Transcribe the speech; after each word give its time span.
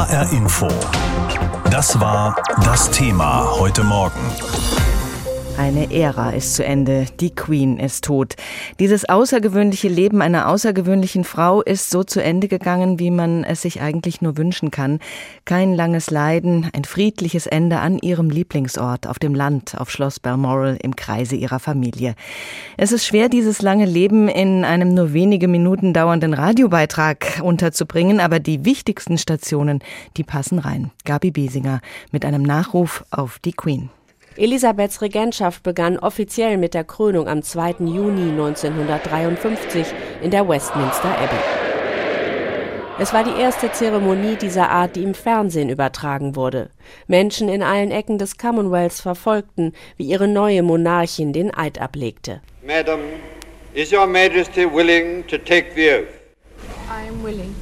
HR 0.00 0.32
Info. 0.32 0.68
Das 1.70 2.00
war 2.00 2.34
das 2.64 2.90
Thema 2.90 3.46
heute 3.58 3.84
Morgen. 3.84 4.18
Eine 5.60 5.92
Ära 5.92 6.30
ist 6.30 6.54
zu 6.54 6.64
Ende, 6.64 7.04
die 7.20 7.34
Queen 7.34 7.78
ist 7.78 8.04
tot. 8.04 8.34
Dieses 8.78 9.06
außergewöhnliche 9.06 9.88
Leben 9.88 10.22
einer 10.22 10.48
außergewöhnlichen 10.48 11.22
Frau 11.22 11.60
ist 11.60 11.90
so 11.90 12.02
zu 12.02 12.22
Ende 12.22 12.48
gegangen, 12.48 12.98
wie 12.98 13.10
man 13.10 13.44
es 13.44 13.60
sich 13.60 13.82
eigentlich 13.82 14.22
nur 14.22 14.38
wünschen 14.38 14.70
kann. 14.70 15.00
Kein 15.44 15.74
langes 15.74 16.10
Leiden, 16.10 16.70
ein 16.74 16.84
friedliches 16.84 17.46
Ende 17.46 17.80
an 17.80 17.98
ihrem 17.98 18.30
Lieblingsort 18.30 19.06
auf 19.06 19.18
dem 19.18 19.34
Land, 19.34 19.78
auf 19.78 19.90
Schloss 19.90 20.18
Balmoral 20.18 20.78
im 20.82 20.96
Kreise 20.96 21.36
ihrer 21.36 21.58
Familie. 21.58 22.14
Es 22.78 22.90
ist 22.90 23.04
schwer, 23.04 23.28
dieses 23.28 23.60
lange 23.60 23.84
Leben 23.84 24.28
in 24.28 24.64
einem 24.64 24.94
nur 24.94 25.12
wenige 25.12 25.46
Minuten 25.46 25.92
dauernden 25.92 26.32
Radiobeitrag 26.32 27.42
unterzubringen, 27.42 28.18
aber 28.20 28.38
die 28.38 28.64
wichtigsten 28.64 29.18
Stationen, 29.18 29.80
die 30.16 30.24
passen 30.24 30.58
rein. 30.58 30.90
Gabi 31.04 31.30
Besinger 31.30 31.82
mit 32.12 32.24
einem 32.24 32.44
Nachruf 32.44 33.04
auf 33.10 33.38
die 33.40 33.52
Queen. 33.52 33.90
Elisabeths 34.36 35.02
Regentschaft 35.02 35.62
begann 35.62 35.98
offiziell 35.98 36.56
mit 36.56 36.74
der 36.74 36.84
Krönung 36.84 37.28
am 37.28 37.42
2. 37.42 37.76
Juni 37.80 38.30
1953 38.30 39.86
in 40.22 40.30
der 40.30 40.48
Westminster 40.48 41.10
Abbey. 41.18 41.60
Es 43.00 43.12
war 43.12 43.24
die 43.24 43.40
erste 43.40 43.72
Zeremonie 43.72 44.36
dieser 44.36 44.70
Art, 44.70 44.94
die 44.94 45.02
im 45.02 45.14
Fernsehen 45.14 45.68
übertragen 45.68 46.36
wurde. 46.36 46.70
Menschen 47.06 47.48
in 47.48 47.62
allen 47.62 47.90
Ecken 47.90 48.18
des 48.18 48.36
Commonwealths 48.36 49.00
verfolgten, 49.00 49.72
wie 49.96 50.04
ihre 50.04 50.28
neue 50.28 50.62
Monarchin 50.62 51.32
den 51.32 51.52
Eid 51.52 51.80
ablegte. 51.80 52.40
Madam, 52.64 53.00
is 53.72 53.90
your 53.92 54.06
Majesty 54.06 54.64
willing 54.64 55.26
to 55.26 55.38
take 55.38 55.72
the 55.74 55.90
oath? 55.90 56.20
I 56.88 57.08
am 57.08 57.24
willing. 57.24 57.54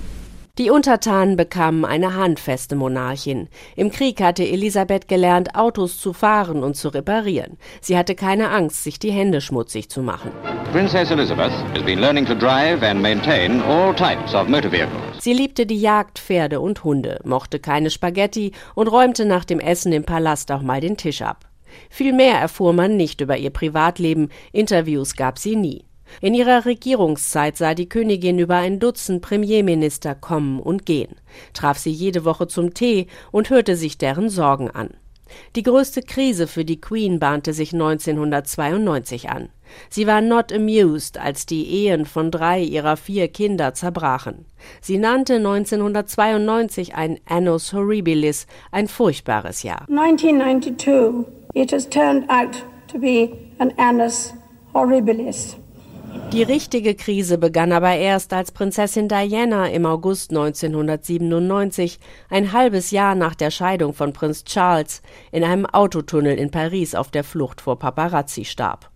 Die 0.59 0.71
Untertanen 0.71 1.37
bekamen 1.37 1.85
eine 1.85 2.17
handfeste 2.17 2.75
Monarchin. 2.75 3.49
Im 3.77 3.93
Krieg 3.93 4.21
hatte 4.21 4.43
Elisabeth 4.43 5.07
gelernt, 5.07 5.55
Autos 5.55 6.01
zu 6.01 6.13
fahren 6.13 6.65
und 6.65 6.75
zu 6.75 6.89
reparieren. 6.89 7.59
Sie 7.81 7.97
hatte 7.97 8.17
keine 8.17 8.51
Angst, 8.51 8.83
sich 8.83 8.99
die 8.99 9.13
Hände 9.13 9.41
schmutzig 9.41 9.89
zu 9.89 10.03
machen. 10.03 10.33
Princess 10.73 11.13
Elizabeth 11.13 11.53
has 11.75 11.83
been 11.85 12.01
learning 12.01 12.27
to 12.27 12.35
drive 12.35 12.83
and 12.83 13.01
maintain 13.01 13.63
all 13.63 13.95
types 13.95 14.35
of 14.35 14.49
motor 14.49 14.73
vehicles. 14.73 15.23
Sie 15.23 15.33
liebte 15.33 15.65
die 15.65 15.81
Jagd, 15.81 16.19
Pferde 16.19 16.59
und 16.61 16.83
Hunde, 16.83 17.21
mochte 17.25 17.61
keine 17.61 17.91
Spaghetti 17.91 18.51
und 18.75 18.89
räumte 18.89 19.27
nach 19.27 19.45
dem 19.45 19.61
Essen 19.61 19.93
im 19.93 20.03
Palast 20.03 20.51
auch 20.51 20.63
mal 20.63 20.81
den 20.81 20.97
Tisch 20.97 21.23
ab. 21.23 21.47
Viel 21.89 22.13
mehr 22.13 22.35
erfuhr 22.35 22.73
man 22.73 22.97
nicht 22.97 23.21
über 23.21 23.37
ihr 23.37 23.51
Privatleben, 23.51 24.29
Interviews 24.51 25.15
gab 25.15 25.39
sie 25.39 25.55
nie. 25.55 25.85
In 26.21 26.35
ihrer 26.35 26.65
Regierungszeit 26.65 27.57
sah 27.57 27.75
die 27.75 27.89
Königin 27.89 28.39
über 28.39 28.57
ein 28.57 28.79
Dutzend 28.79 29.23
Premierminister 29.23 30.15
kommen 30.15 30.61
und 30.61 30.87
gehen, 30.87 31.17
traf 31.53 31.79
sie 31.79 31.91
jede 31.91 32.25
Woche 32.25 32.49
zum 32.49 32.75
Tee 32.75 33.07
und 33.31 33.51
hörte 33.51 33.77
sich 33.77 33.99
deren 33.99 34.29
Sorgen 34.29 34.71
an. 34.71 34.91
Die 35.57 35.63
größte 35.63 36.03
Krise 36.03 36.47
für 36.47 36.65
die 36.65 36.81
Queen 36.81 37.19
bahnte 37.19 37.53
sich 37.53 37.73
1992 37.73 39.29
an. 39.29 39.51
Sie 39.91 40.07
war 40.07 40.21
not 40.21 40.53
amused, 40.53 41.19
als 41.19 41.45
die 41.45 41.67
Ehen 41.67 42.07
von 42.07 42.31
drei 42.31 42.61
ihrer 42.61 42.97
vier 42.97 43.29
Kinder 43.29 43.75
zerbrachen. 43.75 44.47
Sie 44.81 44.97
nannte 44.97 45.35
1992 45.35 46.95
ein 46.95 47.21
Annus 47.29 47.73
Horribilis, 47.73 48.47
ein 48.73 48.89
furchtbares 48.89 49.63
Jahr. 49.63 49.87
1992. 49.89 51.27
It 51.55 51.73
has 51.73 51.89
turned 51.89 52.29
out 52.31 52.65
to 52.91 52.99
be 52.99 53.31
an 53.59 53.73
Annus 53.77 54.33
Horribilis. 54.73 55.57
Die 56.33 56.43
richtige 56.43 56.95
Krise 56.95 57.39
begann 57.39 57.73
aber 57.73 57.95
erst, 57.95 58.33
als 58.33 58.53
Prinzessin 58.53 59.09
Diana 59.09 59.69
im 59.71 59.87
August 59.87 60.31
1997, 60.31 61.99
ein 62.29 62.53
halbes 62.53 62.91
Jahr 62.91 63.15
nach 63.15 63.35
der 63.35 63.51
Scheidung 63.51 63.95
von 63.95 64.13
Prinz 64.13 64.45
Charles, 64.45 65.03
in 65.33 65.43
einem 65.43 65.65
Autotunnel 65.67 66.39
in 66.39 66.51
Paris 66.51 66.95
auf 66.95 67.11
der 67.11 67.25
Flucht 67.25 67.61
vor 67.61 67.79
Paparazzi 67.79 68.45
starb. 68.45 68.91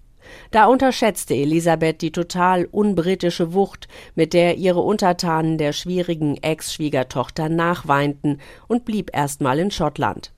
Da 0.51 0.67
unterschätzte 0.67 1.35
Elisabeth 1.35 2.03
die 2.03 2.13
total 2.13 2.67
unbritische 2.67 3.55
Wucht, 3.55 3.89
mit 4.15 4.35
der 4.35 4.57
ihre 4.57 4.81
Untertanen 4.81 5.59
der 5.59 5.73
schwierigen 5.73 6.37
Ex-Schwiegertochter 6.37 7.49
nachweinten 7.49 8.41
und 8.69 8.85
blieb 8.85 9.11
erstmal 9.15 9.59
in 9.59 9.71
Schottland. 9.71 10.33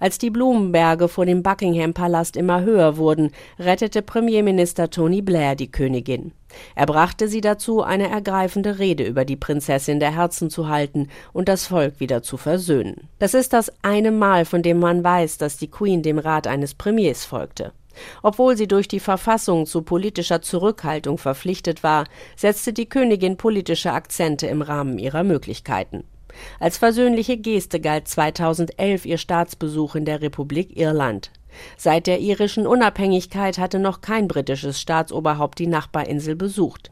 Als 0.00 0.18
die 0.18 0.30
Blumenberge 0.30 1.08
vor 1.08 1.26
dem 1.26 1.42
Buckingham-Palast 1.42 2.36
immer 2.36 2.62
höher 2.62 2.96
wurden, 2.96 3.30
rettete 3.58 4.02
Premierminister 4.02 4.90
Tony 4.90 5.22
Blair 5.22 5.54
die 5.56 5.70
Königin. 5.70 6.32
Er 6.74 6.86
brachte 6.86 7.28
sie 7.28 7.40
dazu, 7.40 7.82
eine 7.82 8.08
ergreifende 8.08 8.78
Rede 8.78 9.04
über 9.04 9.24
die 9.24 9.36
Prinzessin 9.36 10.00
der 10.00 10.14
Herzen 10.14 10.50
zu 10.50 10.68
halten 10.68 11.08
und 11.32 11.48
das 11.48 11.66
Volk 11.66 12.00
wieder 12.00 12.22
zu 12.22 12.36
versöhnen. 12.36 13.08
Das 13.18 13.34
ist 13.34 13.52
das 13.52 13.72
eine 13.82 14.12
Mal, 14.12 14.44
von 14.44 14.62
dem 14.62 14.78
man 14.78 15.02
weiß, 15.02 15.38
dass 15.38 15.56
die 15.56 15.70
Queen 15.70 16.02
dem 16.02 16.18
Rat 16.18 16.46
eines 16.46 16.74
Premiers 16.74 17.24
folgte. 17.24 17.72
Obwohl 18.22 18.56
sie 18.56 18.66
durch 18.66 18.88
die 18.88 19.00
Verfassung 19.00 19.66
zu 19.66 19.82
politischer 19.82 20.42
Zurückhaltung 20.42 21.18
verpflichtet 21.18 21.82
war, 21.82 22.06
setzte 22.36 22.72
die 22.72 22.88
Königin 22.88 23.36
politische 23.36 23.92
Akzente 23.92 24.46
im 24.46 24.62
Rahmen 24.62 24.98
ihrer 24.98 25.22
Möglichkeiten. 25.22 26.04
Als 26.60 26.78
versöhnliche 26.78 27.36
Geste 27.36 27.80
galt 27.80 28.08
2011 28.08 29.06
ihr 29.06 29.18
Staatsbesuch 29.18 29.94
in 29.94 30.04
der 30.04 30.22
Republik 30.22 30.76
Irland. 30.76 31.30
Seit 31.76 32.06
der 32.06 32.20
irischen 32.20 32.66
Unabhängigkeit 32.66 33.58
hatte 33.58 33.78
noch 33.78 34.00
kein 34.00 34.28
britisches 34.28 34.80
Staatsoberhaupt 34.80 35.58
die 35.58 35.66
Nachbarinsel 35.66 36.36
besucht. 36.36 36.90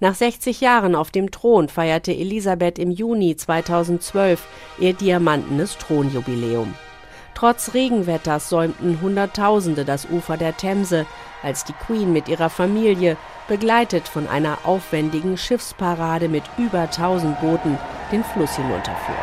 Nach 0.00 0.14
60 0.14 0.60
Jahren 0.60 0.94
auf 0.94 1.10
dem 1.10 1.30
Thron 1.30 1.68
feierte 1.68 2.12
Elisabeth 2.12 2.78
im 2.78 2.90
Juni 2.90 3.36
2012 3.36 4.46
ihr 4.78 4.94
diamantenes 4.94 5.76
Thronjubiläum. 5.78 6.74
Trotz 7.36 7.74
Regenwetters 7.74 8.48
säumten 8.48 9.02
Hunderttausende 9.02 9.84
das 9.84 10.08
Ufer 10.10 10.38
der 10.38 10.56
Themse, 10.56 11.04
als 11.42 11.64
die 11.64 11.74
Queen 11.74 12.10
mit 12.10 12.28
ihrer 12.28 12.48
Familie, 12.48 13.18
begleitet 13.46 14.08
von 14.08 14.26
einer 14.26 14.56
aufwendigen 14.64 15.36
Schiffsparade 15.36 16.30
mit 16.30 16.44
über 16.56 16.80
1000 16.80 17.38
Booten, 17.38 17.78
den 18.10 18.24
Fluss 18.24 18.56
hinunterfuhr. 18.56 19.14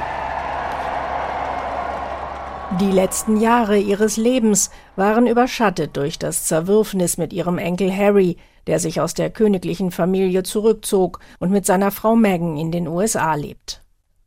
Die 2.79 2.91
letzten 2.91 3.37
Jahre 3.37 3.79
ihres 3.79 4.17
Lebens 4.17 4.69
waren 4.95 5.25
überschattet 5.25 5.97
durch 5.97 6.19
das 6.19 6.45
Zerwürfnis 6.45 7.17
mit 7.17 7.33
ihrem 7.33 7.57
Enkel 7.57 7.91
Harry, 7.91 8.37
der 8.67 8.77
sich 8.77 9.01
aus 9.01 9.15
der 9.15 9.31
königlichen 9.31 9.89
Familie 9.89 10.43
zurückzog 10.43 11.19
und 11.39 11.49
mit 11.49 11.65
seiner 11.65 11.89
Frau 11.89 12.15
Meghan 12.15 12.57
in 12.57 12.71
den 12.71 12.87
USA 12.87 13.33
lebt. 13.33 13.82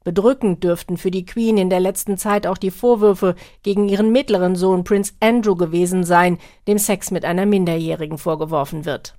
Bedrückend 0.06 0.62
dürften 0.62 0.98
für 0.98 1.10
die 1.10 1.26
Queen 1.26 1.58
in 1.58 1.68
der 1.68 1.80
letzten 1.80 2.16
Zeit 2.16 2.46
auch 2.46 2.58
die 2.58 2.70
Vorwürfe 2.70 3.34
gegen 3.64 3.88
ihren 3.88 4.12
mittleren 4.12 4.54
Sohn 4.54 4.84
Prince 4.84 5.12
Andrew 5.18 5.56
gewesen 5.56 6.04
sein, 6.04 6.38
dem 6.68 6.78
Sex 6.78 7.10
mit 7.10 7.24
einer 7.24 7.44
Minderjährigen 7.44 8.16
vorgeworfen 8.16 8.84
wird. 8.84 9.16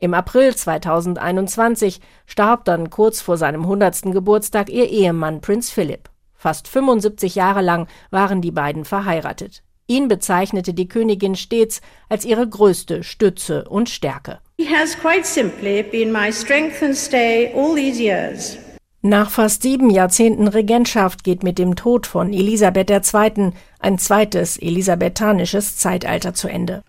Im 0.00 0.12
April 0.12 0.54
2021 0.54 2.02
starb 2.26 2.66
dann 2.66 2.90
kurz 2.90 3.22
vor 3.22 3.38
seinem 3.38 3.62
100. 3.62 4.12
Geburtstag 4.12 4.68
ihr 4.68 4.90
Ehemann 4.90 5.40
Prinz 5.40 5.70
Philip. 5.70 6.10
Fast 6.34 6.68
75 6.68 7.34
Jahre 7.34 7.62
lang 7.62 7.88
waren 8.10 8.42
die 8.42 8.50
beiden 8.50 8.84
verheiratet. 8.84 9.62
Ihn 9.86 10.08
bezeichnete 10.08 10.74
die 10.74 10.88
Königin 10.88 11.36
stets 11.36 11.80
als 12.10 12.26
ihre 12.26 12.46
größte 12.46 13.02
Stütze 13.02 13.66
und 13.66 13.88
Stärke. 13.88 14.40
He 14.58 14.68
has 14.68 14.94
quite 14.94 15.24
simply 15.24 15.82
been 15.82 16.12
my 16.12 16.30
strength 16.30 16.82
and 16.82 16.94
stay 16.94 17.50
all 17.54 17.74
these 17.74 17.98
years. 17.98 18.58
Nach 19.04 19.30
fast 19.30 19.62
sieben 19.62 19.90
Jahrzehnten 19.90 20.46
Regentschaft 20.46 21.24
geht 21.24 21.42
mit 21.42 21.58
dem 21.58 21.74
Tod 21.74 22.06
von 22.06 22.32
Elisabeth 22.32 22.88
II. 22.88 23.50
ein 23.80 23.98
zweites 23.98 24.56
elisabethanisches 24.58 25.76
Zeitalter 25.76 26.34
zu 26.34 26.46
Ende. 26.46 26.84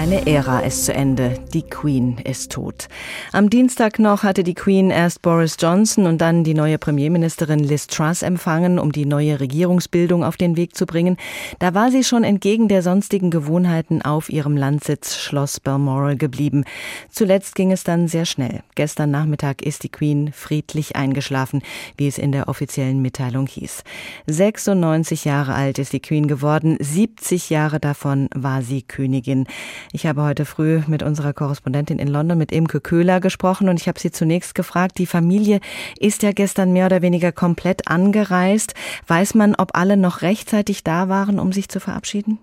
Eine 0.00 0.26
Ära 0.26 0.60
ist 0.60 0.86
zu 0.86 0.94
Ende. 0.94 1.34
Die 1.52 1.60
Queen 1.60 2.16
ist 2.24 2.52
tot. 2.52 2.88
Am 3.32 3.50
Dienstag 3.50 3.98
noch 3.98 4.22
hatte 4.22 4.44
die 4.44 4.54
Queen 4.54 4.88
erst 4.88 5.20
Boris 5.20 5.58
Johnson 5.60 6.06
und 6.06 6.22
dann 6.22 6.42
die 6.42 6.54
neue 6.54 6.78
Premierministerin 6.78 7.58
Liz 7.58 7.86
Truss 7.86 8.22
empfangen, 8.22 8.78
um 8.78 8.92
die 8.92 9.04
neue 9.04 9.40
Regierungsbildung 9.40 10.24
auf 10.24 10.38
den 10.38 10.56
Weg 10.56 10.74
zu 10.74 10.86
bringen. 10.86 11.18
Da 11.58 11.74
war 11.74 11.90
sie 11.90 12.02
schon 12.02 12.24
entgegen 12.24 12.66
der 12.66 12.80
sonstigen 12.80 13.30
Gewohnheiten 13.30 14.00
auf 14.00 14.30
ihrem 14.30 14.56
Landsitz 14.56 15.18
Schloss 15.18 15.60
Balmoral 15.60 16.16
geblieben. 16.16 16.64
Zuletzt 17.10 17.54
ging 17.54 17.70
es 17.70 17.84
dann 17.84 18.08
sehr 18.08 18.24
schnell. 18.24 18.62
Gestern 18.76 19.10
Nachmittag 19.10 19.60
ist 19.60 19.82
die 19.82 19.90
Queen 19.90 20.32
friedlich 20.32 20.96
eingeschlafen, 20.96 21.60
wie 21.98 22.08
es 22.08 22.16
in 22.16 22.32
der 22.32 22.48
offiziellen 22.48 23.02
Mitteilung 23.02 23.46
hieß. 23.46 23.84
96 24.28 25.26
Jahre 25.26 25.52
alt 25.52 25.78
ist 25.78 25.92
die 25.92 26.00
Queen 26.00 26.26
geworden. 26.26 26.78
70 26.80 27.50
Jahre 27.50 27.80
davon 27.80 28.30
war 28.34 28.62
sie 28.62 28.80
Königin. 28.80 29.46
Ich 29.92 30.06
habe 30.06 30.22
heute 30.22 30.44
früh 30.44 30.82
mit 30.86 31.02
unserer 31.02 31.32
Korrespondentin 31.32 31.98
in 31.98 32.06
London, 32.06 32.38
mit 32.38 32.52
Imke 32.52 32.80
Köhler, 32.80 33.18
gesprochen 33.18 33.68
und 33.68 33.80
ich 33.80 33.88
habe 33.88 33.98
sie 33.98 34.12
zunächst 34.12 34.54
gefragt, 34.54 34.98
die 34.98 35.06
Familie 35.06 35.58
ist 35.98 36.22
ja 36.22 36.30
gestern 36.30 36.72
mehr 36.72 36.86
oder 36.86 37.02
weniger 37.02 37.32
komplett 37.32 37.88
angereist. 37.88 38.74
Weiß 39.08 39.34
man, 39.34 39.56
ob 39.56 39.76
alle 39.76 39.96
noch 39.96 40.22
rechtzeitig 40.22 40.84
da 40.84 41.08
waren, 41.08 41.40
um 41.40 41.52
sich 41.52 41.68
zu 41.68 41.80
verabschieden? 41.80 42.38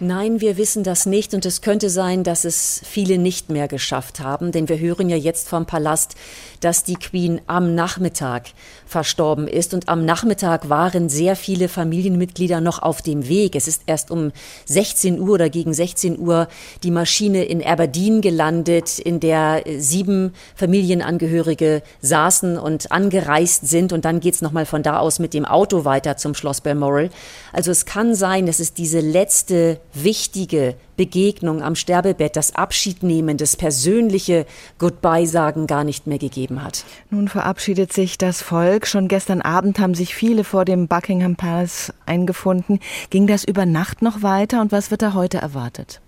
Nein, 0.00 0.40
wir 0.40 0.56
wissen 0.56 0.84
das 0.84 1.04
nicht 1.04 1.34
und 1.34 1.44
es 1.44 1.60
könnte 1.60 1.90
sein, 1.90 2.24
dass 2.24 2.44
es 2.44 2.80
viele 2.82 3.18
nicht 3.18 3.50
mehr 3.50 3.68
geschafft 3.68 4.20
haben, 4.20 4.50
denn 4.50 4.68
wir 4.68 4.78
hören 4.78 5.10
ja 5.10 5.16
jetzt 5.16 5.48
vom 5.48 5.66
Palast, 5.66 6.16
dass 6.60 6.82
die 6.82 6.94
Queen 6.94 7.40
am 7.46 7.74
Nachmittag 7.74 8.46
verstorben 8.86 9.46
ist 9.46 9.74
und 9.74 9.88
am 9.88 10.04
Nachmittag 10.04 10.68
waren 10.68 11.08
sehr 11.08 11.36
viele 11.36 11.68
Familienmitglieder 11.68 12.60
noch 12.60 12.80
auf 12.80 13.02
dem 13.02 13.28
Weg. 13.28 13.54
Es 13.54 13.68
ist 13.68 13.82
erst 13.86 14.10
um 14.10 14.32
16 14.64 15.20
Uhr 15.20 15.34
oder 15.34 15.50
gegen 15.50 15.74
16 15.74 16.18
Uhr 16.18 16.48
die 16.82 16.90
Maschine 16.90 17.44
in 17.44 17.64
Aberdeen 17.64 18.22
gelandet, 18.22 18.98
in 18.98 19.20
der 19.20 19.62
sieben 19.78 20.32
Familienangehörige 20.56 21.82
saßen 22.00 22.58
und 22.58 22.90
angereist 22.92 23.68
sind 23.68 23.92
und 23.92 24.04
dann 24.04 24.20
geht's 24.20 24.42
noch 24.42 24.52
mal 24.52 24.66
von 24.66 24.82
da 24.82 24.98
aus 24.98 25.18
mit 25.18 25.34
dem 25.34 25.44
Auto 25.44 25.84
weiter 25.84 26.16
zum 26.16 26.34
Schloss 26.34 26.60
Balmoral. 26.60 27.10
Also 27.52 27.70
es 27.70 27.84
kann 27.84 28.14
sein, 28.14 28.46
dass 28.46 28.58
es 28.58 28.72
diese 28.72 29.00
letzte 29.00 29.80
wichtige 29.94 30.74
Begegnung 30.96 31.62
am 31.62 31.74
Sterbebett, 31.74 32.36
das 32.36 32.54
Abschiednehmen, 32.54 33.36
das 33.36 33.56
persönliche 33.56 34.46
Goodbye-Sagen 34.78 35.66
gar 35.66 35.84
nicht 35.84 36.06
mehr 36.06 36.18
gegeben 36.18 36.62
hat. 36.62 36.84
Nun 37.10 37.28
verabschiedet 37.28 37.92
sich 37.92 38.18
das 38.18 38.42
Volk. 38.42 38.86
Schon 38.86 39.08
gestern 39.08 39.40
Abend 39.42 39.78
haben 39.78 39.94
sich 39.94 40.14
viele 40.14 40.44
vor 40.44 40.64
dem 40.64 40.88
Buckingham 40.88 41.36
Palace 41.36 41.92
eingefunden. 42.06 42.80
Ging 43.10 43.26
das 43.26 43.44
über 43.44 43.66
Nacht 43.66 44.02
noch 44.02 44.22
weiter 44.22 44.60
und 44.60 44.72
was 44.72 44.90
wird 44.90 45.02
da 45.02 45.14
heute 45.14 45.38
erwartet? 45.38 46.00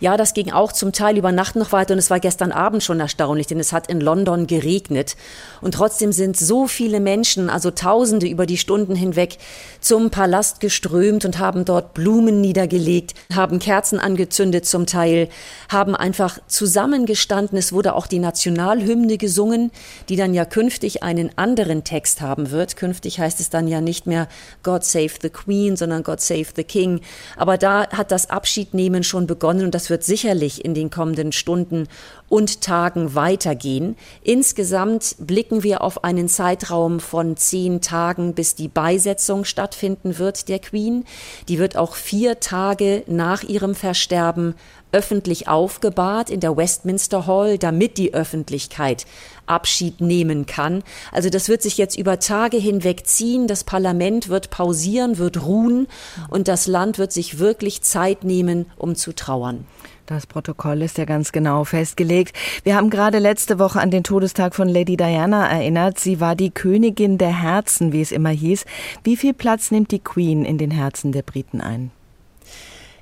Ja, 0.00 0.16
das 0.16 0.34
ging 0.34 0.52
auch 0.52 0.72
zum 0.72 0.92
Teil 0.92 1.16
über 1.16 1.32
Nacht 1.32 1.56
noch 1.56 1.72
weiter 1.72 1.94
und 1.94 1.98
es 1.98 2.10
war 2.10 2.20
gestern 2.20 2.52
Abend 2.52 2.82
schon 2.82 3.00
erstaunlich, 3.00 3.46
denn 3.46 3.60
es 3.60 3.72
hat 3.72 3.88
in 3.88 4.00
London 4.00 4.46
geregnet. 4.46 5.16
Und 5.60 5.74
trotzdem 5.74 6.12
sind 6.12 6.36
so 6.36 6.66
viele 6.66 7.00
Menschen, 7.00 7.48
also 7.48 7.70
Tausende 7.70 8.26
über 8.26 8.46
die 8.46 8.58
Stunden 8.58 8.94
hinweg, 8.94 9.38
zum 9.80 10.10
Palast 10.10 10.60
geströmt 10.60 11.24
und 11.24 11.38
haben 11.38 11.64
dort 11.64 11.94
Blumen 11.94 12.40
niedergelegt, 12.40 13.14
haben 13.34 13.58
Kerzen 13.58 13.98
angezündet 13.98 14.66
zum 14.66 14.86
Teil, 14.86 15.28
haben 15.68 15.94
einfach 15.94 16.38
zusammengestanden. 16.46 17.58
Es 17.58 17.72
wurde 17.72 17.94
auch 17.94 18.06
die 18.06 18.18
Nationalhymne 18.18 19.18
gesungen, 19.18 19.70
die 20.08 20.16
dann 20.16 20.34
ja 20.34 20.44
künftig 20.44 21.02
einen 21.02 21.30
anderen 21.36 21.84
Text 21.84 22.20
haben 22.20 22.50
wird. 22.50 22.76
Künftig 22.76 23.20
heißt 23.20 23.40
es 23.40 23.50
dann 23.50 23.68
ja 23.68 23.80
nicht 23.80 24.06
mehr 24.06 24.28
God 24.62 24.84
Save 24.84 25.12
the 25.22 25.30
Queen, 25.30 25.76
sondern 25.76 26.02
God 26.02 26.20
Save 26.20 26.46
the 26.56 26.64
King. 26.64 27.00
Aber 27.36 27.58
da 27.58 27.88
hat 27.90 28.10
das 28.10 28.30
Abschiednehmen 28.30 29.04
schon 29.04 29.26
begonnen 29.26 29.53
und 29.62 29.74
das 29.74 29.90
wird 29.90 30.02
sicherlich 30.02 30.64
in 30.64 30.74
den 30.74 30.90
kommenden 30.90 31.32
Stunden 31.32 31.88
und 32.34 32.62
Tagen 32.62 33.14
weitergehen. 33.14 33.94
Insgesamt 34.24 35.14
blicken 35.20 35.62
wir 35.62 35.82
auf 35.82 36.02
einen 36.02 36.28
Zeitraum 36.28 36.98
von 36.98 37.36
zehn 37.36 37.80
Tagen, 37.80 38.34
bis 38.34 38.56
die 38.56 38.66
Beisetzung 38.66 39.44
stattfinden 39.44 40.18
wird 40.18 40.48
der 40.48 40.58
Queen. 40.58 41.04
Die 41.46 41.60
wird 41.60 41.76
auch 41.76 41.94
vier 41.94 42.40
Tage 42.40 43.04
nach 43.06 43.44
ihrem 43.44 43.76
Versterben 43.76 44.56
öffentlich 44.90 45.46
aufgebahrt 45.46 46.28
in 46.28 46.40
der 46.40 46.56
Westminster 46.56 47.28
Hall, 47.28 47.56
damit 47.56 47.98
die 47.98 48.14
Öffentlichkeit 48.14 49.06
Abschied 49.46 50.00
nehmen 50.00 50.46
kann. 50.46 50.82
Also 51.12 51.30
das 51.30 51.48
wird 51.48 51.62
sich 51.62 51.78
jetzt 51.78 51.96
über 51.96 52.18
Tage 52.18 52.56
hinweg 52.56 53.06
ziehen. 53.06 53.46
Das 53.46 53.62
Parlament 53.62 54.28
wird 54.28 54.50
pausieren, 54.50 55.18
wird 55.18 55.44
ruhen 55.44 55.86
und 56.30 56.48
das 56.48 56.66
Land 56.66 56.98
wird 56.98 57.12
sich 57.12 57.38
wirklich 57.38 57.82
Zeit 57.82 58.24
nehmen, 58.24 58.66
um 58.76 58.96
zu 58.96 59.12
trauern. 59.12 59.66
Das 60.06 60.26
Protokoll 60.26 60.82
ist 60.82 60.98
ja 60.98 61.06
ganz 61.06 61.32
genau 61.32 61.64
festgelegt. 61.64 62.36
Wir 62.62 62.76
haben 62.76 62.90
gerade 62.90 63.18
letzte 63.18 63.58
Woche 63.58 63.80
an 63.80 63.90
den 63.90 64.04
Todestag 64.04 64.54
von 64.54 64.68
Lady 64.68 64.98
Diana 64.98 65.48
erinnert. 65.48 65.98
Sie 65.98 66.20
war 66.20 66.36
die 66.36 66.50
Königin 66.50 67.16
der 67.16 67.42
Herzen, 67.42 67.92
wie 67.92 68.02
es 68.02 68.12
immer 68.12 68.28
hieß. 68.28 68.66
Wie 69.02 69.16
viel 69.16 69.32
Platz 69.32 69.70
nimmt 69.70 69.90
die 69.92 70.00
Queen 70.00 70.44
in 70.44 70.58
den 70.58 70.70
Herzen 70.70 71.12
der 71.12 71.22
Briten 71.22 71.62
ein? 71.62 71.90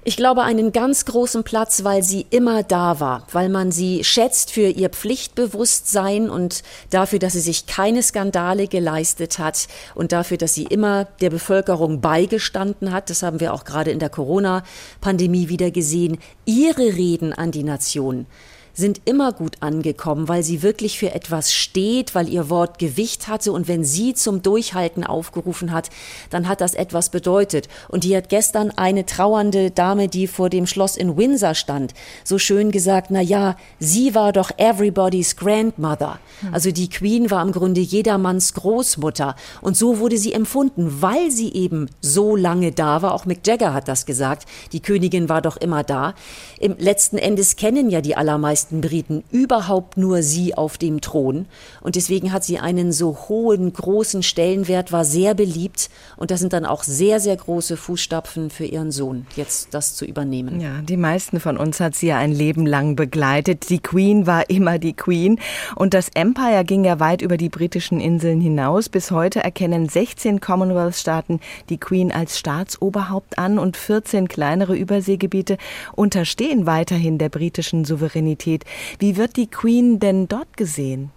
Ich 0.05 0.17
glaube, 0.17 0.43
einen 0.43 0.73
ganz 0.73 1.05
großen 1.05 1.45
Platz, 1.45 1.85
weil 1.85 2.03
sie 2.03 2.27
immer 2.31 2.65
da 2.65 2.99
war, 2.99 3.25
weil 3.31 3.49
man 3.49 3.71
sie 3.71 4.03
schätzt 4.03 4.51
für 4.51 4.67
ihr 4.67 4.89
Pflichtbewusstsein 4.89 6.29
und 6.29 6.65
dafür, 6.91 7.21
dass 7.21 7.35
sie 7.35 7.41
sich 7.41 7.67
keine 7.67 8.03
Skandale 8.03 8.67
geleistet 8.67 9.39
hat 9.39 9.69
und 9.95 10.11
dafür, 10.11 10.39
dass 10.39 10.55
sie 10.55 10.65
immer 10.65 11.05
der 11.21 11.31
Bevölkerung 11.31 12.01
beigestanden 12.01 12.91
hat. 12.91 13.11
Das 13.11 13.23
haben 13.23 13.39
wir 13.39 13.55
auch 13.55 13.63
gerade 13.63 13.93
in 13.93 14.01
der 14.01 14.11
Corona-Pandemie 14.11 15.49
wieder 15.49 15.71
gesehen. 15.71 16.19
Ihre 16.47 16.97
Reden 16.97 17.33
an 17.33 17.53
die 17.53 17.63
Nation 17.63 18.27
sind 18.75 19.03
immer 19.05 19.33
gut 19.33 19.57
angekommen, 19.61 20.29
weil 20.29 20.43
sie 20.43 20.63
wirklich 20.63 20.99
für 20.99 21.15
etwas 21.15 21.53
steht, 21.53 22.15
weil 22.15 22.29
ihr 22.29 22.49
Wort 22.49 22.79
Gewicht 22.79 23.29
hatte 23.29 23.53
und 23.53 23.69
wenn 23.69 23.85
sie 23.85 24.15
zum 24.15 24.43
Durchhalten 24.43 25.05
aufgerufen 25.05 25.73
hat, 25.73 25.91
dann 26.31 26.49
hat 26.49 26.61
das 26.61 26.75
etwas 26.75 27.11
bedeutet. 27.11 27.69
Und 27.89 28.05
die 28.05 28.17
hat 28.17 28.29
gestern 28.29 28.71
eine 28.71 29.07
trauernde 29.07 29.71
Dame, 29.71 30.09
die 30.09 30.27
vor 30.27 30.49
dem 30.49 30.67
Schloss 30.67 30.97
in 30.97 31.17
Windsor 31.17 31.55
stand, 31.55 31.95
so 32.25 32.39
schön 32.39 32.71
gesagt, 32.71 33.11
na 33.11 33.21
ja, 33.21 33.57
sie 33.79 34.15
war 34.15 34.33
doch 34.33 34.51
everybody's 34.57 35.37
grandmother. 35.37 36.19
Hm. 36.41 36.55
Also 36.55 36.71
die 36.71 36.89
Queen 36.89 37.31
war 37.31 37.43
im 37.43 37.53
Grunde 37.53 37.81
jedermanns 37.81 38.55
Großmutter 38.55 39.37
und 39.61 39.77
so 39.77 39.99
wurde 39.99 40.19
sie 40.19 40.33
empfunden, 40.33 41.03
weil 41.03 41.31
sie 41.31 41.53
eben 41.53 41.89
so 42.01 42.37
lange 42.37 42.73
da 42.73 43.03
war. 43.03 43.15
Auch 43.15 43.27
Mick 43.27 43.47
Jagger 43.47 43.75
hat 43.75 43.89
das 43.89 44.07
gesagt. 44.07 44.47
Die 44.73 44.81
Königin 44.81 45.29
war 45.29 45.43
doch 45.43 45.57
immer 45.57 45.85
da. 45.85 46.15
Im 46.59 46.77
letzten 46.79 47.19
Endes 47.19 47.57
kennen 47.57 47.91
ja 47.91 48.01
die 48.01 48.17
allermeisten 48.17 48.62
meisten 48.63 48.81
Briten 48.81 49.25
überhaupt 49.33 49.97
nur 49.97 50.23
sie 50.23 50.55
auf 50.55 50.79
dem 50.79 51.01
Thron. 51.01 51.47
Und 51.81 51.97
deswegen 51.97 52.33
hat 52.33 52.45
sie 52.45 52.61
einen 52.61 52.93
so 52.93 53.17
hohen, 53.29 53.73
großen 53.73 54.23
Stellenwert, 54.23 54.93
war 54.93 55.05
sehr 55.05 55.35
beliebt. 55.35 55.91
Und 56.17 56.31
das 56.31 56.39
sind 56.39 56.53
dann 56.53 56.65
auch 56.65 56.85
sehr, 56.85 57.19
sehr 57.19 57.37
große 57.37 57.77
Fußstapfen 57.77 58.51
für 58.51 58.65
ihren 58.65 58.93
Sohn, 58.93 59.27
jetzt 59.35 59.75
das 59.75 59.97
zu 59.97 60.05
übernehmen. 60.05 60.61
Ja, 60.61 60.81
die 60.81 60.97
meisten 60.97 61.41
von 61.41 61.57
uns 61.57 61.81
hat 61.81 61.97
sie 61.97 62.09
ja 62.09 62.19
ein 62.19 62.31
Leben 62.31 62.65
lang 62.65 62.95
begleitet. 62.95 63.69
Die 63.69 63.81
Queen 63.81 64.29
war 64.29 64.49
immer 64.49 64.79
die 64.79 64.93
Queen. 64.93 65.41
Und 65.75 65.93
das 65.93 66.09
Empire 66.15 66.65
ging 66.65 66.85
ja 66.85 67.01
weit 67.01 67.21
über 67.21 67.37
die 67.37 67.49
britischen 67.49 68.01
Inseln 68.01 68.41
hinaus. 68.41 68.89
Bis 68.89 69.11
heute 69.11 69.43
erkennen 69.43 69.89
16 69.89 70.41
Commonwealth-Staaten 70.41 71.41
die 71.69 71.79
Queen 71.79 72.13
als 72.13 72.39
Staatsoberhaupt 72.39 73.39
an 73.39 73.59
und 73.59 73.77
14 73.77 74.29
kleinere 74.29 74.77
Überseegebiete 74.77 75.57
unterstehen 75.97 76.67
weiterhin 76.67 77.19
der 77.19 77.29
britischen 77.29 77.85
Souveränität. 77.85 78.52
Universität. 78.53 78.65
Wie 78.99 79.17
wird 79.17 79.37
die 79.37 79.47
Queen 79.47 79.99
denn 79.99 80.29
dort 80.29 80.57
gesehen? 80.57 81.11